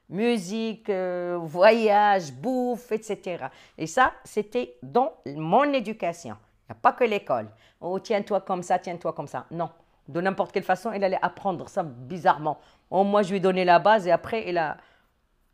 Musique, 0.09 0.89
euh, 0.89 1.37
voyage, 1.41 2.33
bouffe, 2.33 2.91
etc. 2.91 3.45
Et 3.77 3.85
ça, 3.85 4.13
c'était 4.23 4.77
dans 4.81 5.13
mon 5.25 5.71
éducation. 5.73 6.35
Il 6.63 6.73
n'y 6.73 6.77
a 6.77 6.81
pas 6.81 6.93
que 6.93 7.03
l'école. 7.03 7.49
Oh, 7.79 7.99
tiens-toi 7.99 8.41
comme 8.41 8.63
ça, 8.63 8.79
tiens-toi 8.79 9.13
comme 9.13 9.27
ça. 9.27 9.45
Non 9.51 9.69
de 10.09 10.21
n'importe 10.21 10.51
quelle 10.51 10.63
façon, 10.63 10.91
elle 10.91 11.03
allait 11.03 11.19
apprendre 11.21 11.69
ça 11.69 11.83
bizarrement. 11.83 12.59
Oh, 12.89 13.03
moi, 13.03 13.21
je 13.21 13.29
lui 13.29 13.37
ai 13.37 13.39
donné 13.39 13.63
la 13.63 13.77
base 13.77 14.07
et 14.07 14.11
après, 14.11 14.49
elle 14.49 14.57
a, 14.57 14.77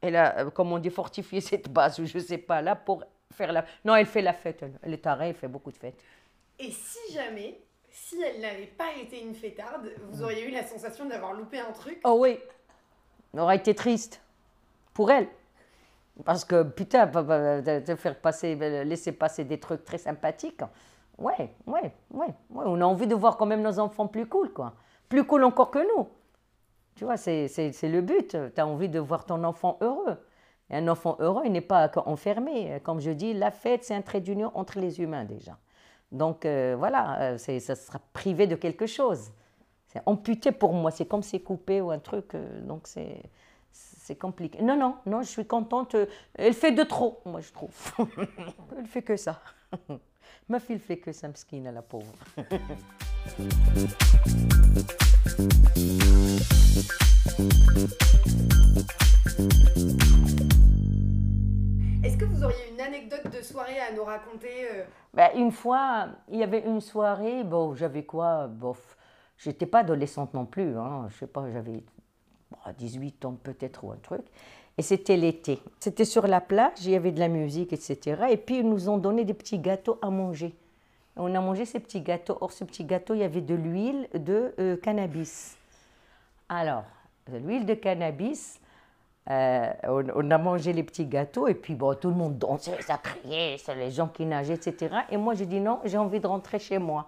elle 0.01 0.15
a 0.15 0.39
euh, 0.39 0.49
comme 0.49 0.71
on 0.71 0.79
dit, 0.79 0.89
fortifié 0.89 1.41
cette 1.41 1.69
base, 1.69 1.99
ou 1.99 2.05
je 2.05 2.17
ne 2.17 2.23
sais 2.23 2.37
pas, 2.37 2.61
là, 2.61 2.75
pour 2.75 3.03
faire 3.33 3.51
la... 3.51 3.65
Non, 3.83 3.95
elle 3.95 4.05
fait 4.05 4.21
la 4.21 4.33
fête, 4.33 4.63
elle, 4.81 4.93
est 4.93 5.03
tarée, 5.03 5.29
elle 5.29 5.35
fait 5.35 5.49
beaucoup 5.49 5.71
de 5.71 5.77
fêtes. 5.77 6.01
Et 6.59 6.71
si 6.71 7.13
jamais, 7.13 7.59
si 7.89 8.21
elle 8.21 8.41
n'avait 8.41 8.67
pas 8.67 8.93
été 9.01 9.21
une 9.21 9.35
fêtarde, 9.35 9.91
vous 10.09 10.23
auriez 10.23 10.47
eu 10.47 10.51
la 10.51 10.65
sensation 10.65 11.05
d'avoir 11.05 11.33
loupé 11.33 11.59
un 11.59 11.71
truc 11.71 11.99
Oh 12.03 12.17
oui, 12.19 12.39
elle 13.33 13.39
aurait 13.39 13.57
été 13.57 13.75
triste, 13.75 14.21
pour 14.93 15.11
elle. 15.11 15.27
Parce 16.23 16.45
que, 16.45 16.63
putain, 16.63 17.07
de 17.07 17.95
faire 17.95 18.19
passer, 18.19 18.55
laisser 18.85 19.11
passer 19.11 19.43
des 19.43 19.59
trucs 19.59 19.83
très 19.83 19.97
sympathiques, 19.97 20.61
Ouais, 21.17 21.55
ouais, 21.65 21.93
ouais, 22.11 22.33
ouais. 22.49 22.65
On 22.65 22.81
a 22.81 22.85
envie 22.85 23.07
de 23.07 23.15
voir 23.15 23.37
quand 23.37 23.45
même 23.45 23.61
nos 23.61 23.79
enfants 23.79 24.07
plus 24.07 24.25
cool, 24.27 24.51
quoi. 24.51 24.73
Plus 25.07 25.23
cool 25.23 25.43
encore 25.43 25.71
que 25.71 25.79
nous. 25.79 26.07
Tu 26.95 27.05
vois, 27.05 27.17
c'est 27.17 27.47
le 27.83 28.01
but. 28.01 28.37
Tu 28.53 28.61
as 28.61 28.67
envie 28.67 28.89
de 28.89 28.99
voir 28.99 29.25
ton 29.25 29.43
enfant 29.43 29.77
heureux. 29.81 30.17
Et 30.69 30.75
un 30.77 30.87
enfant 30.87 31.15
heureux, 31.19 31.43
il 31.45 31.51
n'est 31.51 31.61
pas 31.61 31.89
enfermé. 32.05 32.81
Comme 32.83 32.99
je 32.99 33.11
dis, 33.11 33.33
la 33.33 33.51
fête, 33.51 33.83
c'est 33.83 33.95
un 33.95 34.01
trait 34.01 34.21
d'union 34.21 34.51
entre 34.55 34.79
les 34.79 34.99
humains 34.99 35.23
déjà. 35.23 35.57
Donc 36.15 36.45
euh, 36.45 36.75
voilà, 36.77 37.33
euh, 37.33 37.37
ça 37.37 37.75
sera 37.75 37.99
privé 38.13 38.47
de 38.47 38.55
quelque 38.55 38.87
chose. 38.87 39.31
C'est 39.87 40.01
amputé 40.05 40.51
pour 40.51 40.73
moi, 40.73 40.91
c'est 40.91 41.05
comme 41.05 41.23
c'est 41.23 41.41
coupé 41.41 41.81
ou 41.81 41.91
un 41.91 41.99
truc. 41.99 42.33
Euh, 42.33 42.61
donc 42.61 42.87
c'est 42.87 43.21
c'est 43.71 44.15
compliqué. 44.15 44.61
Non, 44.61 44.77
non, 44.77 44.95
non, 45.05 45.21
je 45.21 45.27
suis 45.27 45.45
contente. 45.45 45.95
Elle 46.35 46.53
fait 46.53 46.71
de 46.71 46.83
trop, 46.83 47.19
moi 47.25 47.41
je 47.41 47.51
trouve. 47.51 47.75
Elle 48.77 48.87
fait 48.87 49.01
que 49.01 49.17
ça. 49.17 49.41
Ma 50.49 50.59
fille 50.59 50.79
fait 50.79 50.97
que 50.97 51.11
ça, 51.11 51.27
à 51.27 51.71
la 51.71 51.81
pauvre. 51.81 52.13
raconter 64.17 64.67
euh? 64.71 64.83
ben, 65.13 65.29
Une 65.35 65.51
fois, 65.51 66.07
il 66.29 66.39
y 66.39 66.43
avait 66.43 66.61
une 66.61 66.81
soirée, 66.81 67.43
bon, 67.43 67.75
j'avais 67.75 68.03
quoi 68.03 68.47
Bof, 68.47 68.97
j'étais 69.37 69.65
pas 69.65 69.79
adolescente 69.79 70.33
non 70.33 70.45
plus, 70.45 70.77
hein, 70.77 71.07
je 71.09 71.17
sais 71.17 71.27
pas, 71.27 71.49
j'avais 71.51 71.83
18 72.77 73.25
ans 73.25 73.37
peut-être 73.41 73.83
ou 73.83 73.91
un 73.91 73.97
truc. 73.97 74.25
Et 74.77 74.81
c'était 74.81 75.15
l'été. 75.15 75.61
C'était 75.79 76.05
sur 76.05 76.27
la 76.27 76.41
plage, 76.41 76.85
il 76.85 76.91
y 76.91 76.95
avait 76.95 77.11
de 77.11 77.19
la 77.19 77.29
musique, 77.29 77.71
etc. 77.71 78.25
Et 78.29 78.37
puis 78.37 78.59
ils 78.59 78.69
nous 78.69 78.89
ont 78.89 78.97
donné 78.97 79.23
des 79.23 79.33
petits 79.33 79.59
gâteaux 79.59 79.97
à 80.01 80.09
manger. 80.09 80.53
On 81.15 81.33
a 81.33 81.39
mangé 81.39 81.63
ces 81.65 81.79
petits 81.79 82.01
gâteaux. 82.01 82.37
Or, 82.41 82.51
ce 82.51 82.65
petit 82.65 82.83
gâteau, 82.83 83.13
il 83.13 83.21
y 83.21 83.23
avait 83.23 83.41
de 83.41 83.55
l'huile 83.55 84.09
de 84.13 84.53
euh, 84.59 84.75
cannabis. 84.75 85.55
Alors, 86.49 86.83
de 87.31 87.37
l'huile 87.37 87.65
de 87.65 87.73
cannabis, 87.73 88.59
euh, 89.29 89.73
on, 89.87 90.29
a 90.29 90.37
mangé 90.37 90.71
les 90.71 90.83
petits 90.83 91.05
gâteaux 91.05 91.47
et 91.47 91.55
puis 91.55 91.73
bon, 91.73 91.95
tout 91.95 92.09
le 92.09 92.15
monde 92.15 92.37
dansait, 92.37 92.79
ça 92.81 92.97
criait, 92.97 93.57
c'est 93.57 93.73
les 93.75 93.89
gens 93.89 94.07
qui 94.07 94.25
nageaient, 94.25 94.53
etc. 94.53 94.95
Et 95.09 95.17
moi, 95.17 95.33
j'ai 95.33 95.47
dit 95.47 95.59
non, 95.59 95.79
j'ai 95.83 95.97
envie 95.97 96.19
de 96.19 96.27
rentrer 96.27 96.59
chez 96.59 96.77
moi. 96.77 97.07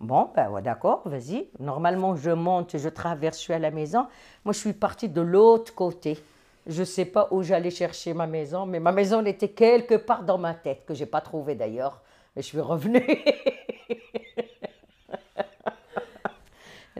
Bon, 0.00 0.30
ben 0.34 0.50
ouais, 0.50 0.62
d'accord, 0.62 1.02
vas-y. 1.06 1.48
Normalement, 1.58 2.14
je 2.14 2.30
monte, 2.30 2.76
je 2.76 2.88
traverse, 2.88 3.38
je 3.38 3.42
suis 3.42 3.52
à 3.52 3.58
la 3.58 3.70
maison. 3.70 4.06
Moi, 4.44 4.52
je 4.52 4.58
suis 4.58 4.72
partie 4.72 5.08
de 5.08 5.20
l'autre 5.20 5.74
côté. 5.74 6.18
Je 6.66 6.80
ne 6.80 6.84
sais 6.84 7.04
pas 7.04 7.28
où 7.30 7.42
j'allais 7.42 7.70
chercher 7.70 8.14
ma 8.14 8.26
maison, 8.26 8.64
mais 8.66 8.80
ma 8.80 8.92
maison 8.92 9.24
était 9.24 9.48
quelque 9.48 9.94
part 9.94 10.22
dans 10.22 10.38
ma 10.38 10.54
tête, 10.54 10.84
que 10.86 10.94
je 10.94 11.00
n'ai 11.00 11.06
pas 11.06 11.20
trouvé 11.20 11.54
d'ailleurs. 11.54 12.00
Mais 12.34 12.42
je 12.42 12.48
suis 12.48 12.60
revenue. 12.60 13.04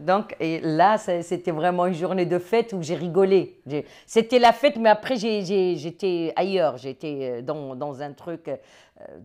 Donc 0.00 0.36
et 0.40 0.60
là, 0.60 0.98
c'était 0.98 1.50
vraiment 1.50 1.86
une 1.86 1.94
journée 1.94 2.26
de 2.26 2.38
fête 2.38 2.72
où 2.72 2.82
j'ai 2.82 2.96
rigolé. 2.96 3.60
C'était 4.06 4.38
la 4.38 4.52
fête, 4.52 4.76
mais 4.76 4.88
après, 4.88 5.16
j'étais 5.16 6.32
ailleurs. 6.36 6.76
J'étais 6.76 7.18
euh, 7.22 7.42
dans, 7.42 7.76
dans, 7.76 8.02
un 8.02 8.12
truc 8.12 8.48
euh, 8.48 8.56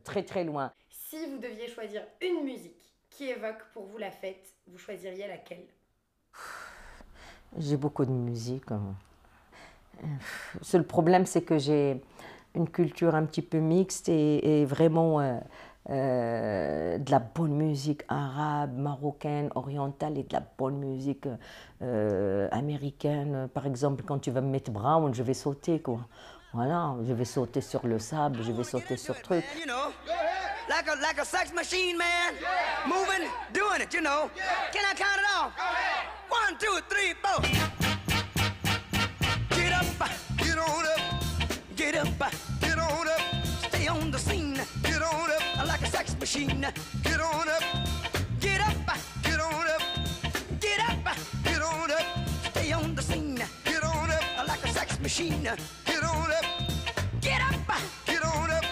très, 0.04 0.24
très 0.24 0.44
loin. 0.44 0.72
Si 0.90 1.18
vous 1.26 1.38
deviez 1.40 1.68
choisir 1.68 2.04
une 2.22 2.44
musique 2.44 2.94
qui 3.10 3.30
évoque 3.30 3.66
pour 3.74 3.86
vous 3.86 3.98
la 3.98 4.12
fête, 4.12 4.54
vous 4.68 4.78
choisiriez 4.78 5.28
laquelle? 5.28 5.66
J'ai 7.58 7.78
beaucoup 7.78 8.06
de 8.06 8.12
musique. 8.12 8.72
Hein. 8.72 8.96
Le 10.04 10.64
seul 10.64 10.84
problème, 10.84 11.26
c'est 11.26 11.42
que 11.42 11.58
j'ai 11.58 12.00
une 12.56 12.70
culture 12.70 13.16
un 13.16 13.26
petit 13.26 13.42
peu 13.42 13.60
mixte 13.60 14.10
et, 14.10 14.66
vraiment 14.66 15.20
euh, 15.20 15.38
euh, 15.90 16.98
de 16.98 17.12
la 17.12 17.20
bonne 17.20 17.54
musique 17.54 18.04
arabe, 18.08 18.78
marocaine, 18.78 19.50
orientale 19.56 20.18
et 20.18 20.24
de 20.24 20.34
la 20.34 20.44
bonne 20.58 20.78
musique 20.78 21.28
euh, 21.82 22.48
américaine. 22.52 23.50
Par 23.54 23.66
exemple, 23.66 24.04
quand 24.06 24.20
tu 24.20 24.32
vas 24.32 24.42
me 24.42 24.50
mettre 24.50 24.72
Brown, 24.72 25.14
je 25.14 25.24
vais 25.24 25.34
sauter, 25.34 25.82
quoi. 25.82 26.02
Voilà, 26.54 26.96
je 27.04 27.14
vais 27.14 27.26
sauter 27.26 27.62
sur 27.62 27.86
le 27.86 28.00
sable, 28.00 28.42
je 28.42 28.52
vais 28.52 28.64
sauter 28.64 28.98
sur 28.98 29.22
truc. 29.22 29.44
like 30.70 30.88
a 30.88 30.96
like 31.02 31.20
a 31.20 31.26
sex 31.26 31.52
machine, 31.54 31.98
man. 31.98 32.34
Moving, 32.88 33.28
doing 33.52 33.82
it, 33.82 33.94
you 33.94 34.02
know. 34.02 34.30
Can 34.72 34.84
I 34.86 34.94
count 34.94 35.20
it 35.20 35.26
off? 35.36 35.52
One, 36.30 36.58
two, 36.60 36.80
three, 36.88 37.14
four. 37.22 37.69
Machine. 46.30 46.68
Get 47.04 47.20
on 47.20 47.50
up, 47.50 47.64
get 48.40 48.62
up, 48.62 48.76
get 49.24 49.40
on 49.40 49.68
up, 49.68 49.82
get 50.60 50.80
up, 50.80 51.18
get 51.44 51.62
on 51.62 51.90
up, 51.90 52.06
stay 52.52 52.72
on 52.72 52.94
the 52.94 53.02
scene. 53.02 53.42
Get 53.66 53.84
on 53.84 54.12
up, 54.12 54.48
like 54.48 54.64
a 54.64 54.68
sex 54.72 55.00
machine. 55.00 55.42
Get 55.42 56.04
on 56.04 56.32
up, 56.32 56.46
get 57.20 57.42
up, 57.42 57.56
get 58.06 58.24
on 58.24 58.52
up, 58.52 58.64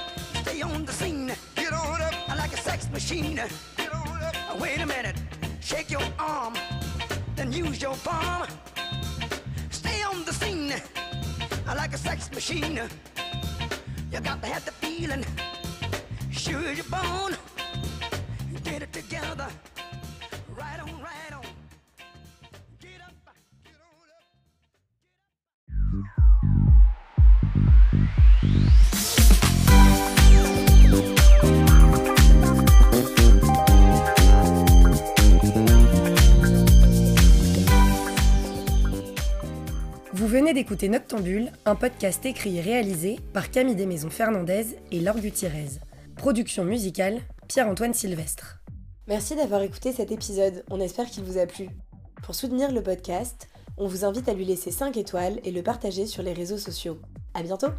stay 0.44 0.62
on 0.62 0.86
the 0.86 0.92
scene. 0.92 1.32
Get 1.56 1.74
on 1.74 2.00
up, 2.00 2.14
like 2.30 2.54
a 2.54 2.58
sex 2.58 2.92
machine. 2.92 3.42
Get 3.78 3.92
on 3.92 4.22
up. 4.22 4.60
Wait 4.60 4.80
a 4.80 4.86
minute, 4.86 5.16
shake 5.60 5.90
your 5.90 6.04
arm, 6.20 6.54
then 7.36 7.52
use 7.52 7.82
your 7.82 7.96
palm. 8.04 8.46
Stay 9.72 10.04
on 10.04 10.24
the 10.26 10.34
scene 10.34 10.76
like 11.66 11.94
a 11.94 11.98
sex 11.98 12.30
machine. 12.32 12.80
You 14.12 14.20
got 14.20 14.44
to 14.44 14.48
have 14.48 14.64
the 14.64 14.72
feeling, 14.74 15.26
sure 16.30 16.72
you're 16.72 16.86
born. 16.86 17.37
Vous 27.94 28.04
venez 40.28 40.54
d'écouter 40.54 40.90
Noctambule, 40.90 41.52
un 41.66 41.76
podcast 41.76 42.26
écrit 42.26 42.58
et 42.58 42.62
réalisé 42.62 43.20
par 43.32 43.50
Camille 43.52 43.76
Desmaisons 43.76 44.10
Fernandez 44.10 44.78
et 44.92 45.00
Laure 45.00 45.20
Gutiérrez. 45.20 45.80
Production 46.18 46.66
musicale, 46.66 47.22
Pierre-Antoine 47.48 47.94
Sylvestre. 47.94 48.60
Merci 49.08 49.36
d'avoir 49.36 49.62
écouté 49.62 49.94
cet 49.94 50.12
épisode, 50.12 50.66
on 50.70 50.82
espère 50.82 51.06
qu'il 51.06 51.24
vous 51.24 51.38
a 51.38 51.46
plu. 51.46 51.70
Pour 52.24 52.36
soutenir 52.36 52.74
le 52.74 52.84
podcast, 52.84 53.48
on 53.78 53.88
vous 53.88 54.04
invite 54.04 54.28
à 54.28 54.34
lui 54.34 54.44
laisser 54.44 54.72
5 54.72 54.98
étoiles 54.98 55.40
et 55.46 55.52
le 55.52 55.64
partager 55.64 56.06
sur 56.06 56.24
les 56.24 56.34
réseaux 56.34 56.58
sociaux. 56.58 57.00
A 57.38 57.44
bientôt 57.44 57.72